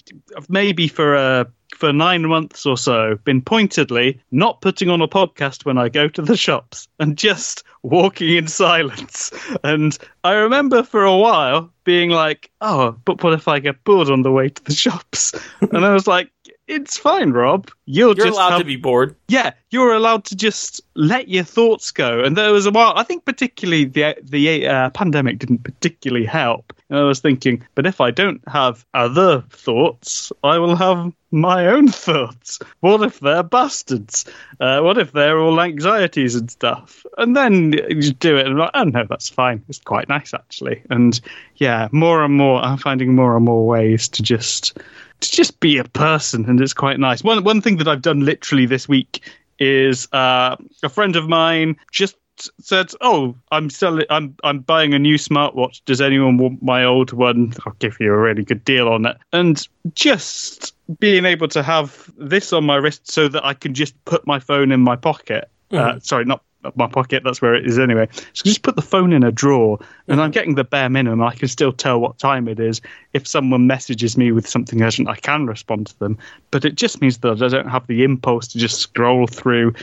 [0.49, 5.65] maybe for a for nine months or so been pointedly not putting on a podcast
[5.65, 9.31] when I go to the shops and just walking in silence.
[9.63, 14.09] And I remember for a while being like, oh, but what if I get bored
[14.09, 15.33] on the way to the shops?
[15.59, 16.29] and I was like,
[16.67, 17.69] it's fine, Rob.
[17.85, 21.89] You're just allowed have to be bored yeah, you're allowed to just let your thoughts
[21.89, 22.23] go.
[22.23, 26.71] And there was a while, I think particularly the the uh, pandemic didn't particularly help.
[26.87, 31.65] And I was thinking, but if I don't have other thoughts, I will have my
[31.65, 32.59] own thoughts.
[32.81, 34.25] What if they're bastards?
[34.59, 37.03] Uh, what if they're all anxieties and stuff?
[37.17, 39.63] And then you do it, and I'm like, oh no, that's fine.
[39.67, 40.83] It's quite nice actually.
[40.91, 41.19] And
[41.55, 44.77] yeah, more and more, I'm finding more and more ways to just
[45.23, 47.23] to just be a person, and it's quite nice.
[47.23, 49.21] One one thing that I've done literally this week
[49.59, 52.15] is uh, a friend of mine just
[52.59, 54.05] said, "Oh, I'm selling.
[54.09, 55.81] I'm I'm buying a new smartwatch.
[55.85, 57.53] Does anyone want my old one?
[57.65, 62.11] I'll give you a really good deal on it." And just being able to have
[62.17, 65.49] this on my wrist so that I can just put my phone in my pocket.
[65.71, 66.43] Uh, sorry, not
[66.75, 67.23] my pocket.
[67.23, 68.07] That's where it is anyway.
[68.33, 71.21] So just put the phone in a drawer, and I'm getting the bare minimum.
[71.21, 72.81] I can still tell what time it is.
[73.13, 76.17] If someone messages me with something urgent, I can respond to them.
[76.51, 79.73] But it just means that I don't have the impulse to just scroll through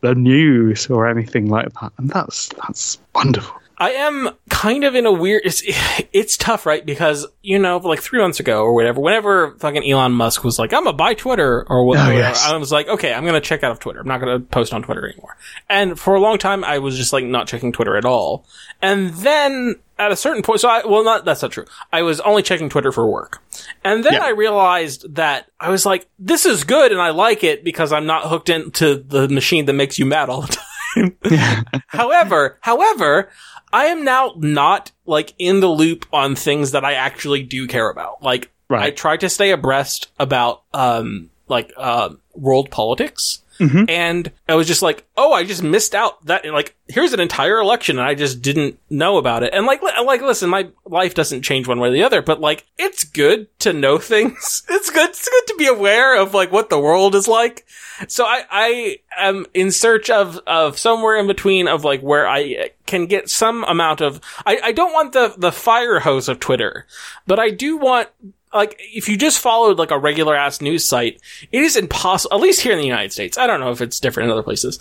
[0.00, 3.60] the news or anything like that, and that's that's wonderful.
[3.78, 5.42] I am kind of in a weird.
[5.44, 5.62] It's
[6.12, 6.84] it's tough, right?
[6.84, 10.72] Because you know, like three months ago or whatever, whenever fucking Elon Musk was like,
[10.72, 12.44] "I'm gonna buy Twitter" or oh, whatever, Oh, yes.
[12.46, 14.00] I was like, "Okay, I'm gonna check out of Twitter.
[14.00, 15.36] I'm not gonna post on Twitter anymore."
[15.68, 18.46] And for a long time, I was just like not checking Twitter at all.
[18.80, 21.64] And then at a certain point, so I well, not that's not true.
[21.92, 23.42] I was only checking Twitter for work,
[23.84, 24.24] and then Yeah.
[24.24, 28.06] I realized that I was like, "This is good," and I like it because I'm
[28.06, 30.64] not hooked into the machine that makes you mad all the time.
[31.88, 33.30] however, however,
[33.72, 37.90] I am now not like in the loop on things that I actually do care
[37.90, 38.22] about.
[38.22, 38.86] Like Right.
[38.86, 43.42] I try to stay abreast about um like uh world politics.
[43.58, 43.84] Mm-hmm.
[43.88, 47.58] And I was just like, oh, I just missed out that like here's an entire
[47.58, 49.52] election and I just didn't know about it.
[49.52, 52.40] And like li- like listen, my life doesn't change one way or the other, but
[52.40, 54.62] like it's good to know things.
[54.68, 57.66] It's good it's good to be aware of like what the world is like.
[58.08, 62.70] So I, I am in search of, of somewhere in between of like where I
[62.84, 66.86] can get some amount of, I, I don't want the, the fire hose of Twitter,
[67.26, 68.08] but I do want,
[68.56, 71.20] like, if you just followed like a regular ass news site,
[71.52, 73.38] it is impossible, at least here in the United States.
[73.38, 74.78] I don't know if it's different in other places.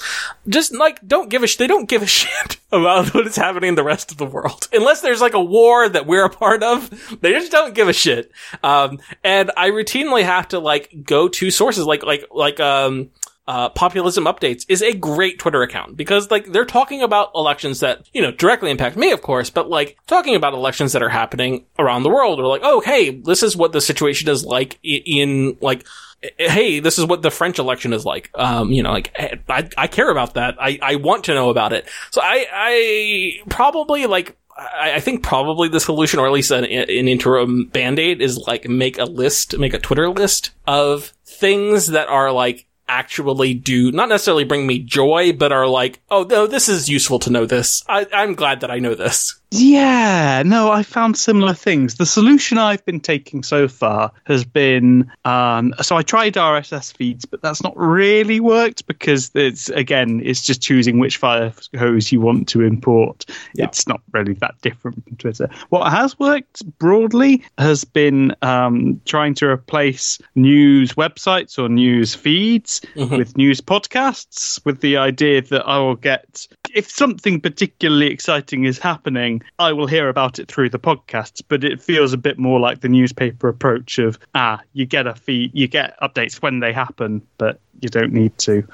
[0.48, 3.70] Just like, don't give a sh- they don't give a shit about what is happening
[3.70, 4.68] in the rest of the world.
[4.74, 7.94] Unless there's like a war that we're a part of, they just don't give a
[7.94, 8.32] shit.
[8.64, 13.12] Um, and I routinely have to like go to sources like, like, like, um,
[13.48, 18.10] uh, populism updates is a great Twitter account because like they're talking about elections that,
[18.14, 21.66] you know, directly impact me, of course, but like talking about elections that are happening
[21.78, 25.58] around the world or like, oh, hey, this is what the situation is like in
[25.62, 25.86] like,
[26.24, 28.32] eh, hey, this is what the French election is like.
[28.34, 30.56] Um, you know, like eh, I, I care about that.
[30.60, 31.88] I, I want to know about it.
[32.10, 37.08] So I, I probably like, I, think probably the solution, or at least an, an
[37.10, 42.08] interim band aid, is like make a list, make a Twitter list of things that
[42.08, 46.70] are like actually do not necessarily bring me joy, but are like, oh no, this
[46.70, 47.84] is useful to know this.
[47.88, 49.40] I, I'm glad that I know this.
[49.62, 51.96] Yeah, no, I found similar things.
[51.96, 57.26] The solution I've been taking so far has been um, so I tried RSS feeds,
[57.26, 62.22] but that's not really worked because it's again, it's just choosing which fire hose you
[62.22, 63.26] want to import.
[63.54, 63.66] Yeah.
[63.66, 65.50] It's not really that different from Twitter.
[65.70, 72.82] What has worked broadly has been um, trying to replace news websites or news feeds
[72.96, 73.18] Mhm.
[73.18, 78.78] with news podcasts, with the idea that I will get if something particularly exciting is
[78.78, 81.42] happening, I will hear about it through the podcasts.
[81.48, 85.16] But it feels a bit more like the newspaper approach of ah, you get a
[85.16, 88.68] fee, you get updates when they happen, but you don't need to.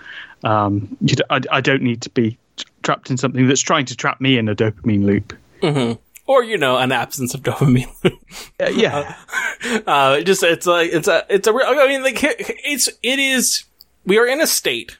[0.43, 2.37] Um, you d- I, I don't need to be
[2.83, 5.33] trapped in something that's trying to trap me in a dopamine loop.
[5.61, 5.93] hmm
[6.25, 7.91] Or you know, an absence of dopamine.
[8.61, 9.15] Uh, yeah,
[9.87, 11.65] uh, it just it's like it's a it's a real.
[11.67, 13.65] I mean, like it's it is.
[14.05, 14.97] We are in a state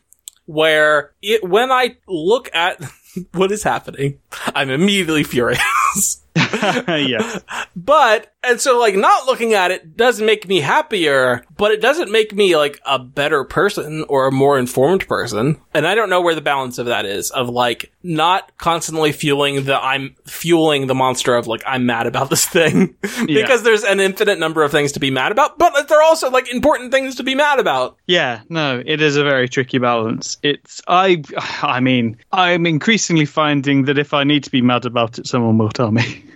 [0.48, 2.82] where it when I look at
[3.34, 4.20] what is happening,
[4.56, 6.22] I'm immediately furious.
[6.88, 7.40] yeah,
[7.76, 12.12] But and so like not looking at it doesn't make me happier, but it doesn't
[12.12, 15.62] make me like a better person or a more informed person.
[15.74, 19.64] And I don't know where the balance of that is of like not constantly fueling
[19.66, 22.96] the I'm fueling the monster of like I'm mad about this thing
[23.26, 26.30] because there's an infinite number of things to be mad about, but there are also
[26.32, 27.98] like important things to be mad about.
[28.08, 28.42] yeah.
[28.50, 30.38] No, it is a very tricky balance.
[30.44, 31.24] It's I,
[31.62, 35.58] I mean, I'm increasingly finding that if I need to be mad about it, someone
[35.58, 36.24] will tell me.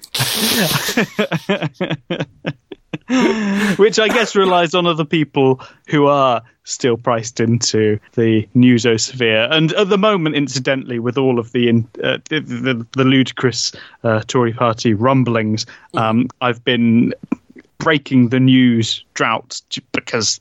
[3.77, 9.51] Which I guess relies on other people who are still priced into the newsosphere.
[9.51, 13.71] And at the moment, incidentally, with all of the in, uh, the, the, the ludicrous
[14.03, 17.13] uh, Tory party rumblings, um, I've been
[17.77, 19.61] breaking the news drought
[19.91, 20.39] because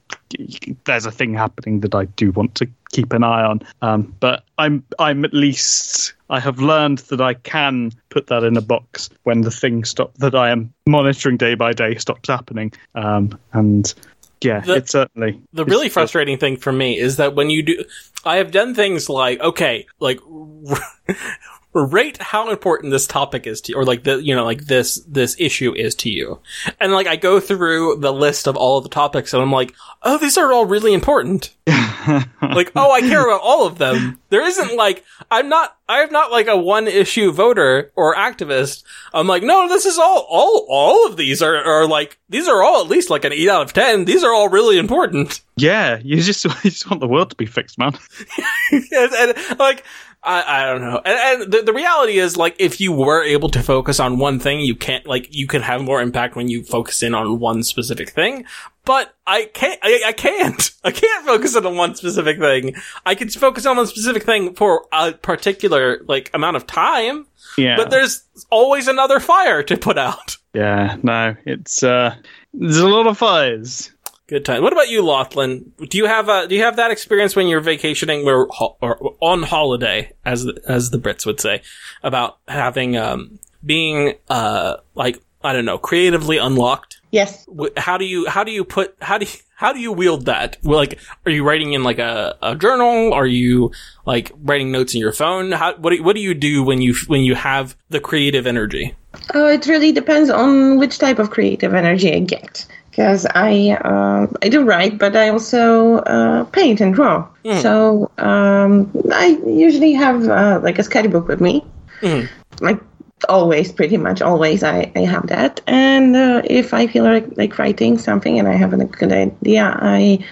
[0.85, 3.61] there's a thing happening that I do want to keep an eye on.
[3.82, 8.56] Um, but I'm I'm at least I have learned that I can put that in
[8.56, 12.73] a box when the thing stop that I am monitoring day by day stops happening.
[12.94, 13.93] Um, and
[14.40, 17.85] yeah, The- it's certainly The really frustrating thing for me is that when you do,
[18.24, 20.20] I have done things like, okay, like,
[21.74, 24.96] rate how important this topic is to you, or like the, you know, like this,
[25.09, 26.40] this issue is to you.
[26.80, 29.74] And like, I go through the list of all of the topics and I'm like,
[30.02, 31.55] oh, these are all really important.
[31.66, 34.20] like, oh, I care about all of them.
[34.30, 38.84] There isn't like, I'm not, I'm not like a one issue voter or activist.
[39.12, 42.62] I'm like, no, this is all, all, all of these are, are like, these are
[42.62, 44.05] all at least like an eight out of 10.
[44.05, 45.40] These are all really important.
[45.56, 45.98] yeah.
[46.02, 47.96] You just you just want the world to be fixed, man.
[48.72, 49.84] and, and, like
[50.24, 51.01] I, I don't know.
[51.05, 54.38] And, and the, the reality is like if you were able to focus on one
[54.38, 57.62] thing you can't like you can have more impact when you focus in on one
[57.62, 58.44] specific thing.
[58.84, 60.70] But i can't I, I can't.
[60.84, 62.74] I can't focus on one specific thing.
[63.05, 67.26] I can focus on one specific thing for a particular like amount of time
[67.59, 70.38] Yeah, but there's always another fire to put out.
[70.55, 70.96] Yeah.
[71.02, 72.14] No, it's uh,
[72.55, 73.90] there's a lot of fires.
[74.26, 74.62] Good time.
[74.62, 75.88] What about you, Loethlin?
[75.90, 79.14] Do you have uh, do you have that experience when you're vacationing or, ho- or
[79.20, 81.60] on holiday, as the, as the Brits would say,
[82.02, 87.02] about having um, being uh, like I don't know, creatively unlocked?
[87.10, 87.46] Yes.
[87.76, 90.56] How do you how do you put how do you, how do you wield that?
[90.62, 93.12] Well, like, are you writing in like a, a journal?
[93.12, 93.72] Are you
[94.06, 95.52] like writing notes in your phone?
[95.52, 98.94] How what do, what do you do when you when you have the creative energy?
[99.34, 102.66] Oh, it really depends on which type of creative energy I get.
[102.94, 107.26] Because I uh, I do write, but I also uh, paint and draw.
[107.60, 111.64] So um, I usually have uh, like a sketchbook with me.
[112.02, 112.28] Mhm.
[112.60, 112.80] Like
[113.28, 115.60] always, pretty much always, I, I have that.
[115.66, 119.76] And uh, if I feel like, like writing something and I have a good idea,
[119.80, 120.24] I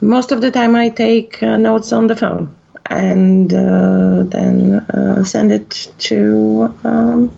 [0.00, 2.54] most of the time I take uh, notes on the phone
[2.88, 7.30] and uh, then uh, send it to um,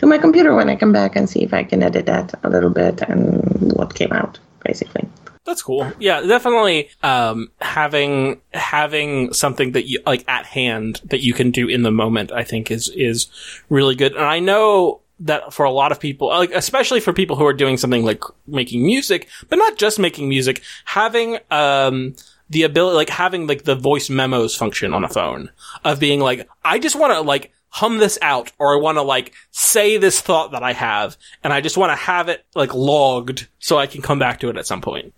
[0.00, 2.48] to my computer when I come back and see if I can edit that a
[2.48, 5.06] little bit and what came out, basically.
[5.44, 5.90] That's cool.
[5.98, 6.88] Yeah, definitely.
[7.02, 11.90] Um, having having something that you like at hand that you can do in the
[11.90, 13.26] moment, I think is is
[13.68, 14.14] really good.
[14.14, 17.52] And I know that for a lot of people, like especially for people who are
[17.52, 22.14] doing something like making music, but not just making music, having um
[22.48, 25.50] the ability, like having like the voice memos function on a phone
[25.84, 29.02] of being like, I just want to like hum this out or I want to
[29.02, 32.74] like say this thought that I have and I just want to have it like
[32.74, 35.12] logged so I can come back to it at some point.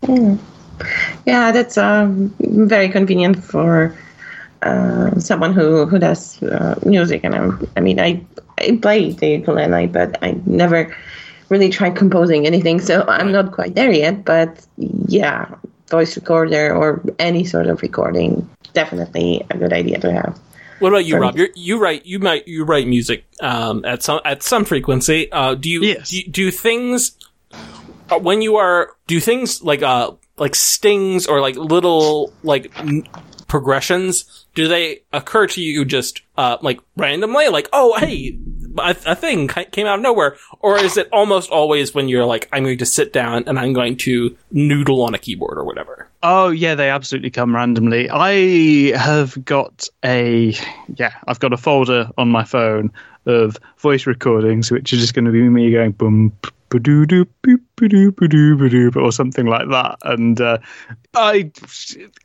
[1.26, 3.96] Yeah, that's um, very convenient for
[4.62, 7.24] uh, someone who who does uh, music.
[7.24, 8.24] And I'm, I mean, I
[8.58, 10.94] I play the ukulele, but I never
[11.48, 14.24] really tried composing anything, so I'm not quite there yet.
[14.24, 15.54] But yeah,
[15.88, 20.38] voice recorder or any sort of recording, definitely a good idea to have.
[20.82, 21.36] What about you, Rob?
[21.36, 25.30] You're, you write you might you write music um, at some at some frequency.
[25.30, 26.10] Uh, do you Yes.
[26.10, 27.16] do, do things
[28.10, 33.06] uh, when you are do things like uh like stings or like little like n-
[33.46, 34.46] progressions?
[34.54, 37.48] Do they occur to you just uh like randomly?
[37.48, 38.38] Like oh hey.
[38.78, 42.48] A, a thing came out of nowhere, or is it almost always when you're like,
[42.54, 46.08] I'm going to sit down and I'm going to noodle on a keyboard or whatever?
[46.22, 48.08] Oh yeah, they absolutely come randomly.
[48.08, 50.54] I have got a
[50.96, 52.92] yeah, I've got a folder on my phone
[53.26, 56.32] of voice recordings, which are just going to be me going boom,
[56.68, 59.96] ba-doo doo boop ba-doo ba-doo ba-doo, or something like that.
[60.04, 60.58] And uh,
[61.12, 61.50] I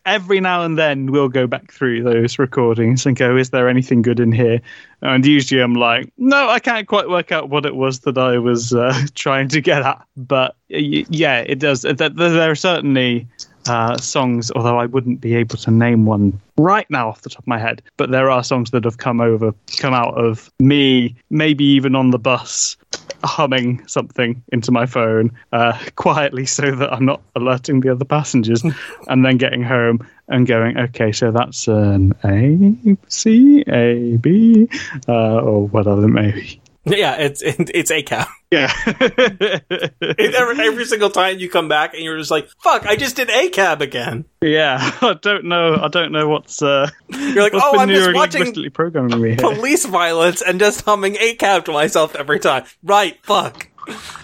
[0.06, 4.04] every now and then will go back through those recordings and go, is there anything
[4.04, 4.62] good in here?
[5.02, 8.38] And usually I'm like, no, I can't quite work out what it was that I
[8.38, 10.06] was uh, trying to get at.
[10.16, 11.82] But yeah, it does.
[11.82, 13.28] Th- th- There are certainly
[13.70, 17.40] uh, songs, although I wouldn't be able to name one right now off the top
[17.40, 17.82] of my head.
[17.98, 22.12] But there are songs that have come over, come out of me, maybe even on
[22.12, 22.78] the bus,
[23.24, 28.64] humming something into my phone uh, quietly so that I'm not alerting the other passengers,
[29.08, 34.68] and then getting home and going, okay, so that's an A, C, A, B,
[35.08, 36.62] uh, or what other maybe.
[36.98, 38.26] Yeah, it's it's a cow.
[38.50, 38.72] Yeah.
[38.88, 43.30] every, every single time you come back and you're just like, fuck, I just did
[43.30, 44.24] a cab again.
[44.40, 44.78] yeah.
[45.02, 45.76] I don't know.
[45.76, 46.62] I don't know what's.
[46.62, 49.38] Uh, You're like, what's oh, I'm just watching programming me here.
[49.38, 52.64] police violence and just humming a cab to myself every time.
[52.84, 53.68] Right, fuck.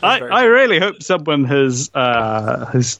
[0.01, 2.99] I, I really hope someone has uh, has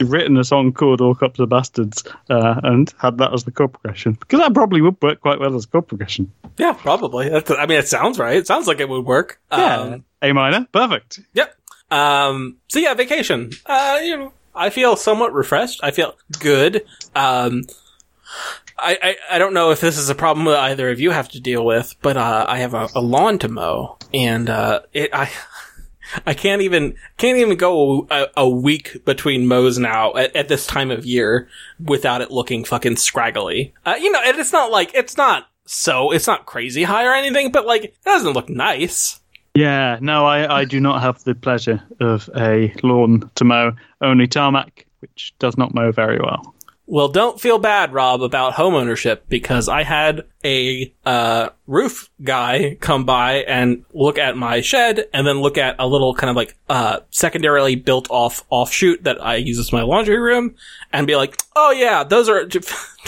[0.00, 3.72] written a song called "All Cops Are Bastards" uh, and had that as the chord
[3.72, 6.32] progression because that probably would work quite well as a chord progression.
[6.56, 7.28] Yeah, probably.
[7.28, 8.36] That's, I mean, it sounds right.
[8.36, 9.40] It sounds like it would work.
[9.50, 11.20] Um, A minor, perfect.
[11.32, 11.54] Yep.
[11.90, 13.50] Um, so yeah, vacation.
[13.66, 15.80] Uh, you know, I feel somewhat refreshed.
[15.82, 16.84] I feel good.
[17.16, 17.64] Um,
[18.78, 21.28] I, I, I don't know if this is a problem that either of you have
[21.30, 25.10] to deal with, but, uh, I have a, a lawn to mow and, uh, it,
[25.12, 25.30] I,
[26.26, 30.66] I can't even, can't even go a, a week between mows now at, at this
[30.66, 31.48] time of year
[31.78, 33.74] without it looking fucking scraggly.
[33.84, 37.14] Uh, you know, and it's not like, it's not so, it's not crazy high or
[37.14, 39.20] anything, but like, it doesn't look nice.
[39.54, 44.26] Yeah, no, I, I do not have the pleasure of a lawn to mow, only
[44.26, 46.54] tarmac, which does not mow very well.
[46.86, 53.06] Well, don't feel bad, Rob, about homeownership because I had a uh, roof guy come
[53.06, 56.58] by and look at my shed and then look at a little kind of like
[56.68, 60.56] uh, secondarily built off offshoot that I use as my laundry room
[60.92, 62.44] and be like, "Oh yeah, those are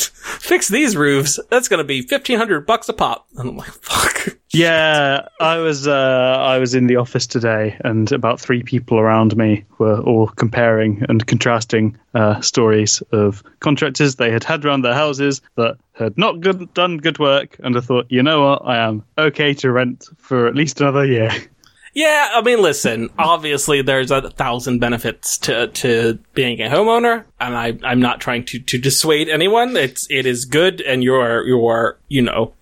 [0.40, 1.38] fix these roofs.
[1.50, 5.86] That's going to be 1500 bucks a pop." And I'm like, "Fuck." Yeah, I was
[5.86, 10.28] uh, I was in the office today, and about three people around me were all
[10.28, 16.16] comparing and contrasting uh, stories of contractors they had had around their houses that had
[16.16, 19.70] not good, done good work, and I thought, you know what, I am okay to
[19.70, 21.30] rent for at least another year.
[21.96, 23.08] Yeah, I mean, listen.
[23.18, 28.44] Obviously, there's a thousand benefits to to being a homeowner, and I I'm not trying
[28.46, 29.78] to to dissuade anyone.
[29.78, 32.52] It's it is good, and you're you're you know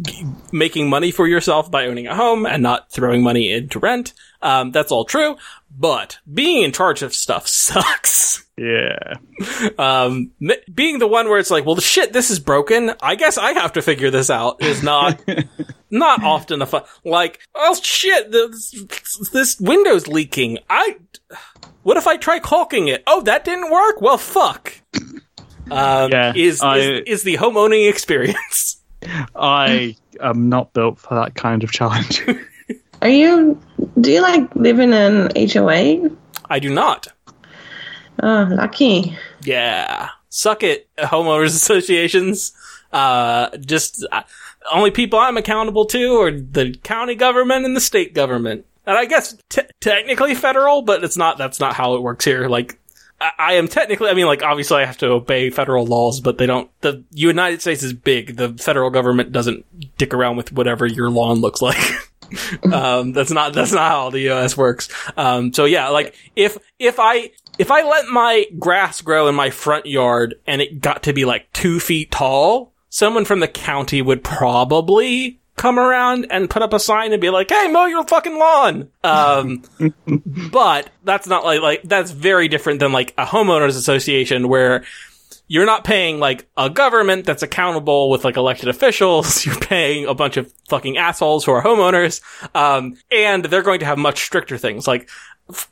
[0.00, 4.12] g- making money for yourself by owning a home and not throwing money into rent.
[4.42, 5.36] Um, that's all true.
[5.78, 8.44] But being in charge of stuff sucks.
[8.58, 9.14] Yeah,
[9.78, 10.30] Um,
[10.72, 12.92] being the one where it's like, well, shit, this is broken.
[13.02, 15.22] I guess I have to figure this out is not,
[15.90, 18.74] not often a fun, like, oh shit, this,
[19.32, 20.58] this window's leaking.
[20.70, 20.96] I,
[21.82, 23.02] what if I try caulking it?
[23.06, 24.00] Oh, that didn't work?
[24.00, 24.72] Well, fuck.
[25.70, 28.82] Um, Yeah, is, I- is, is the homeowning experience.
[29.36, 32.22] I am not built for that kind of challenge.
[33.02, 33.60] Are you?
[34.00, 36.10] Do you like live in an HOA?
[36.48, 37.08] I do not.
[38.22, 39.16] Oh, lucky.
[39.42, 40.10] Yeah.
[40.28, 42.52] Suck it, homeowners associations.
[42.92, 44.22] Uh, just, uh,
[44.72, 48.64] only people I'm accountable to are the county government and the state government.
[48.86, 52.48] And I guess te- technically federal, but it's not, that's not how it works here.
[52.48, 52.78] Like,
[53.20, 56.38] I, I am technically, I mean, like, obviously I have to obey federal laws, but
[56.38, 58.36] they don't, the United States is big.
[58.36, 59.64] The federal government doesn't
[59.98, 61.78] dick around with whatever your lawn looks like.
[62.72, 64.88] um, that's not, that's not how the US works.
[65.16, 69.50] Um, so yeah, like, if, if I, if I let my grass grow in my
[69.50, 74.02] front yard and it got to be like two feet tall, someone from the county
[74.02, 78.04] would probably come around and put up a sign and be like, "Hey, mow your
[78.04, 79.62] fucking lawn." Um,
[80.52, 84.84] but that's not like like that's very different than like a homeowners association where
[85.48, 89.44] you're not paying like a government that's accountable with like elected officials.
[89.46, 92.20] You're paying a bunch of fucking assholes who are homeowners.
[92.54, 94.86] Um, and they're going to have much stricter things.
[94.88, 95.08] Like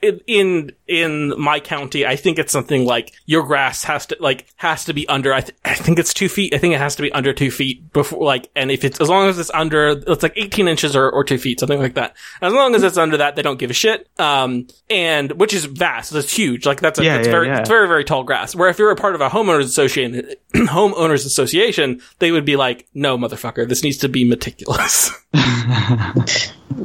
[0.02, 4.46] in- in in my county, I think it's something like your grass has to like
[4.56, 5.32] has to be under.
[5.32, 6.54] I, th- I think it's two feet.
[6.54, 9.08] I think it has to be under two feet before like, and if it's as
[9.08, 12.14] long as it's under, it's like eighteen inches or, or two feet, something like that.
[12.40, 14.08] As long as it's under that, they don't give a shit.
[14.20, 16.12] Um, and which is vast.
[16.12, 16.66] That's huge.
[16.66, 17.60] Like that's a, Yeah, that's yeah, very yeah.
[17.60, 18.54] it's very very tall grass.
[18.54, 22.86] Where if you're a part of a homeowners association, homeowners association, they would be like,
[22.94, 25.10] no, motherfucker, this needs to be meticulous.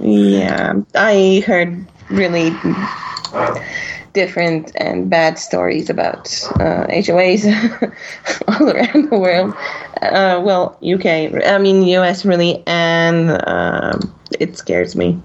[0.02, 2.52] Yeah, I heard really
[4.14, 6.28] different and bad stories about
[6.60, 7.46] uh, HOAs
[8.48, 9.54] all around the world.
[10.02, 11.06] Uh, well, UK,
[11.46, 15.20] I mean US, really, and um it scares me.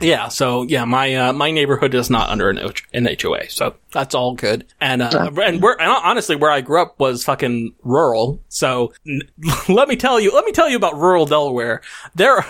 [0.00, 3.76] Yeah, so yeah, my uh, my neighborhood is not under an, H- an HOA, so
[3.92, 4.66] that's all good.
[4.78, 8.42] And uh, and we're and honestly, where I grew up was fucking rural.
[8.48, 9.22] So n-
[9.68, 11.80] let me tell you, let me tell you about rural Delaware.
[12.14, 12.44] There,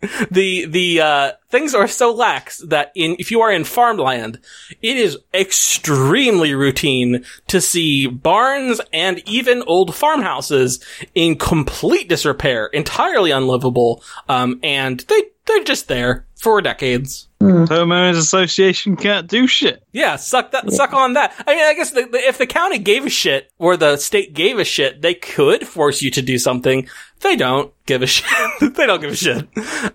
[0.30, 4.38] the the uh, things are so lax that in if you are in farmland,
[4.80, 10.78] it is extremely routine to see barns and even old farmhouses
[11.14, 17.27] in complete disrepair, entirely unlivable, um, and they they're just there for decades.
[17.40, 19.84] Homeowners Association can't do shit.
[19.92, 21.32] Yeah, suck that, suck on that.
[21.46, 24.34] I mean, I guess the, the, if the county gave a shit or the state
[24.34, 26.88] gave a shit, they could force you to do something.
[27.20, 28.26] They don't give a shit.
[28.74, 29.38] they don't give a shit.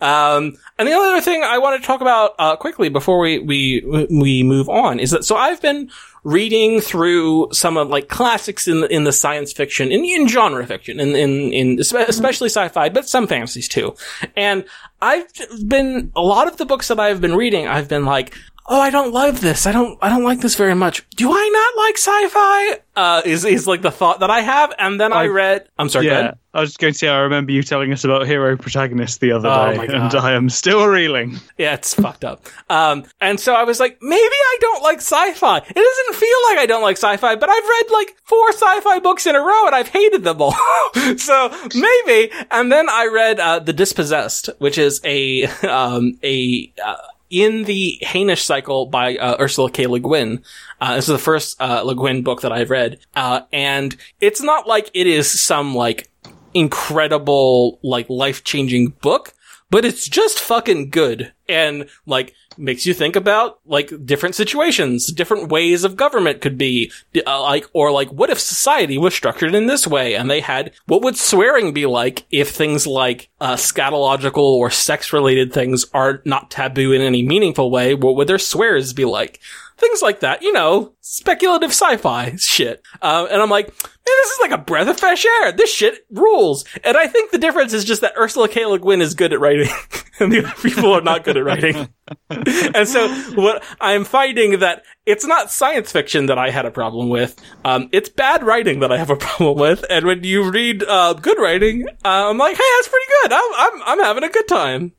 [0.01, 4.07] Um, and the other thing I want to talk about uh, quickly before we we
[4.09, 5.89] we move on is that so I've been
[6.23, 10.65] reading through some of like classics in the, in the science fiction in, in genre
[10.65, 12.09] fiction in in in mm-hmm.
[12.09, 13.93] especially sci-fi but some fantasies too.
[14.35, 14.65] And
[15.01, 15.27] i've
[15.67, 18.35] been a lot of the books that i've been reading i've been like
[18.67, 21.49] oh i don't love this i don't i don't like this very much do i
[21.75, 25.23] not like sci-fi uh is is like the thought that i have and then i,
[25.23, 26.37] I- read i'm sorry go Yeah, ahead.
[26.55, 29.31] I was just going to say, I remember you telling us about hero protagonist the
[29.31, 31.39] other Oh day, my and I am still reeling.
[31.57, 32.45] Yeah, it's fucked up.
[32.69, 35.57] Um, and so I was like, maybe I don't like sci-fi.
[35.57, 39.25] It doesn't feel like I don't like sci-fi, but I've read like four sci-fi books
[39.25, 40.53] in a row and I've hated them all.
[41.17, 42.31] so maybe.
[42.51, 46.97] And then I read, uh, The Dispossessed, which is a, um, a, uh,
[47.33, 49.87] in the Hainish cycle by uh, Ursula K.
[49.87, 50.43] Le Guin.
[50.79, 54.41] Uh, this is the first uh, Le Guin book that I've read, uh, and it's
[54.41, 56.09] not like it is some like
[56.53, 59.33] incredible, like life changing book,
[59.71, 65.49] but it's just fucking good and like makes you think about like different situations, different
[65.49, 66.91] ways of government could be,
[67.25, 70.71] uh, like, or like what if society was structured in this way and they had,
[70.85, 76.21] what would swearing be like if things like, uh, scatological or sex related things are
[76.25, 77.93] not taboo in any meaningful way?
[77.93, 79.39] What would their swears be like?
[79.77, 82.81] Things like that, you know, speculative sci-fi shit.
[83.01, 83.75] Uh, and I'm like, man,
[84.05, 85.51] this is like a breath of fresh air.
[85.51, 86.63] This shit rules.
[86.83, 88.65] And I think the difference is just that Ursula K.
[88.65, 89.67] Le Guin is good at writing,
[90.19, 91.89] and the other people are not good at writing.
[92.29, 97.09] and so what I'm finding that it's not science fiction that I had a problem
[97.09, 97.39] with.
[97.65, 99.83] Um, it's bad writing that I have a problem with.
[99.89, 103.33] And when you read uh, good writing, uh, I'm like, hey, that's pretty good.
[103.33, 104.93] I'm I'm I'm having a good time.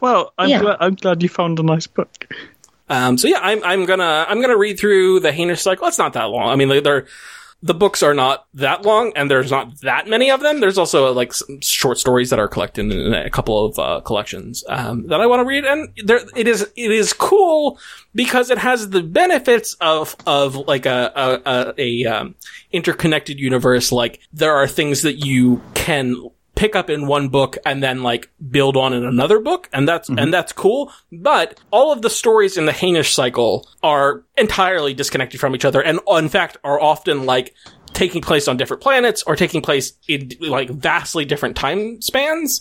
[0.00, 0.60] Well, I'm, Yeah.
[0.60, 2.26] glad, I'm glad you found a nice book.
[2.90, 5.86] Um, so yeah, I'm, I'm gonna, I'm gonna read through the Hainish cycle.
[5.86, 6.50] It's not that long.
[6.50, 7.06] I mean, they- they're,
[7.62, 10.60] the books are not that long and there's not that many of them.
[10.60, 14.64] There's also like some short stories that are collected in a couple of, uh, collections,
[14.66, 15.66] um, that I want to read.
[15.66, 17.78] And there, it is, it is cool
[18.14, 22.34] because it has the benefits of, of like a, a, a, a um,
[22.72, 23.92] interconnected universe.
[23.92, 26.16] Like there are things that you can
[26.60, 30.10] pick up in one book and then like build on in another book and that's
[30.10, 30.18] mm-hmm.
[30.18, 30.92] and that's cool.
[31.10, 35.80] But all of the stories in the Hainish cycle are entirely disconnected from each other
[35.80, 37.54] and in fact are often like
[37.94, 42.60] taking place on different planets or taking place in like vastly different time spans.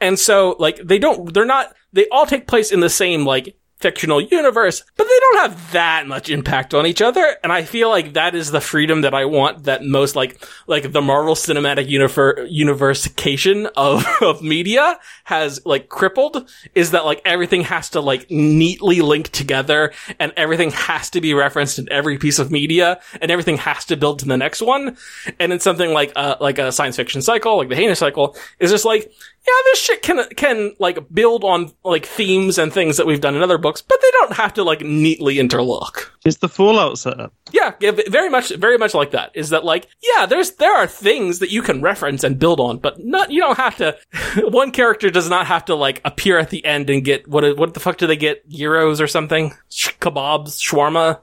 [0.00, 3.54] And so like they don't they're not they all take place in the same like
[3.84, 7.36] fictional universe, but they don't have that much impact on each other.
[7.42, 10.90] And I feel like that is the freedom that I want that most like, like
[10.90, 17.60] the Marvel Cinematic Univer- Universification of, of media has like crippled is that like everything
[17.60, 22.38] has to like neatly link together and everything has to be referenced in every piece
[22.38, 24.96] of media and everything has to build to the next one.
[25.38, 28.70] And in something like, uh, like a science fiction cycle, like the Hainish cycle, is
[28.70, 29.12] just like,
[29.46, 33.34] yeah, this shit can can like build on like themes and things that we've done
[33.34, 36.12] in other books, but they don't have to like neatly interlock.
[36.24, 37.34] It's the Fallout setup.
[37.52, 39.32] Yeah, yeah, very much, very much like that.
[39.34, 42.78] Is that like, yeah, there's there are things that you can reference and build on,
[42.78, 43.96] but not you don't have to.
[44.48, 47.74] one character does not have to like appear at the end and get what what
[47.74, 49.52] the fuck do they get euros or something?
[49.68, 51.20] Sh- kebabs, shawarma.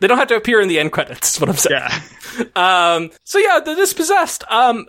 [0.00, 1.34] They don't have to appear in the end credits.
[1.34, 1.80] Is what I'm saying.
[1.80, 2.00] Yeah.
[2.56, 4.42] Um, so yeah, the dispossessed.
[4.50, 4.86] Um,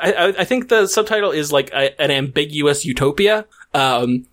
[0.00, 3.46] I, I, I think the subtitle is like a, an ambiguous utopia.
[3.74, 4.26] Um,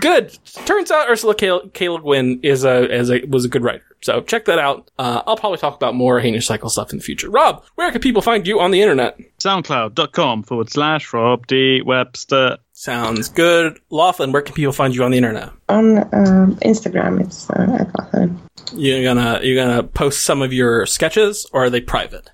[0.00, 0.36] Good.
[0.66, 1.58] Turns out Ursula K.
[1.72, 1.88] K.
[1.88, 3.84] Le Guin is a, is a was a good writer.
[4.00, 4.90] So check that out.
[4.98, 7.30] Uh, I'll probably talk about more Hainish Cycle stuff in the future.
[7.30, 9.18] Rob, where can people find you on the internet?
[9.38, 11.82] SoundCloud.com forward slash Rob D.
[11.82, 12.58] Webster.
[12.72, 13.78] Sounds good.
[13.92, 15.50] Loethlin, where can people find you on the internet?
[15.68, 18.36] On um, Instagram, it's uh, at Loethlin.
[18.74, 22.30] You're gonna you're gonna post some of your sketches, or are they private?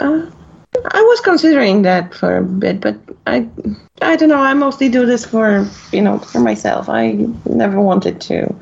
[0.00, 0.26] Uh,
[0.90, 3.48] I was considering that for a bit, but I,
[4.02, 4.38] I don't know.
[4.38, 6.88] I mostly do this for you know for myself.
[6.88, 7.12] I
[7.46, 8.54] never wanted to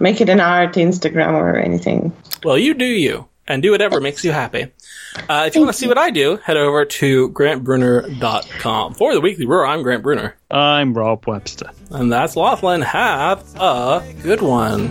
[0.00, 2.12] make it an art Instagram or anything.
[2.44, 4.66] Well, you do you, and do whatever makes you happy.
[5.28, 8.94] Uh, if you want to see what I do, head over to grantbrunner.com.
[8.94, 10.36] For the Weekly Roar, I'm Grant Brunner.
[10.50, 11.70] I'm Rob Webster.
[11.90, 12.84] And that's Loethlin.
[12.84, 14.88] Have a good one.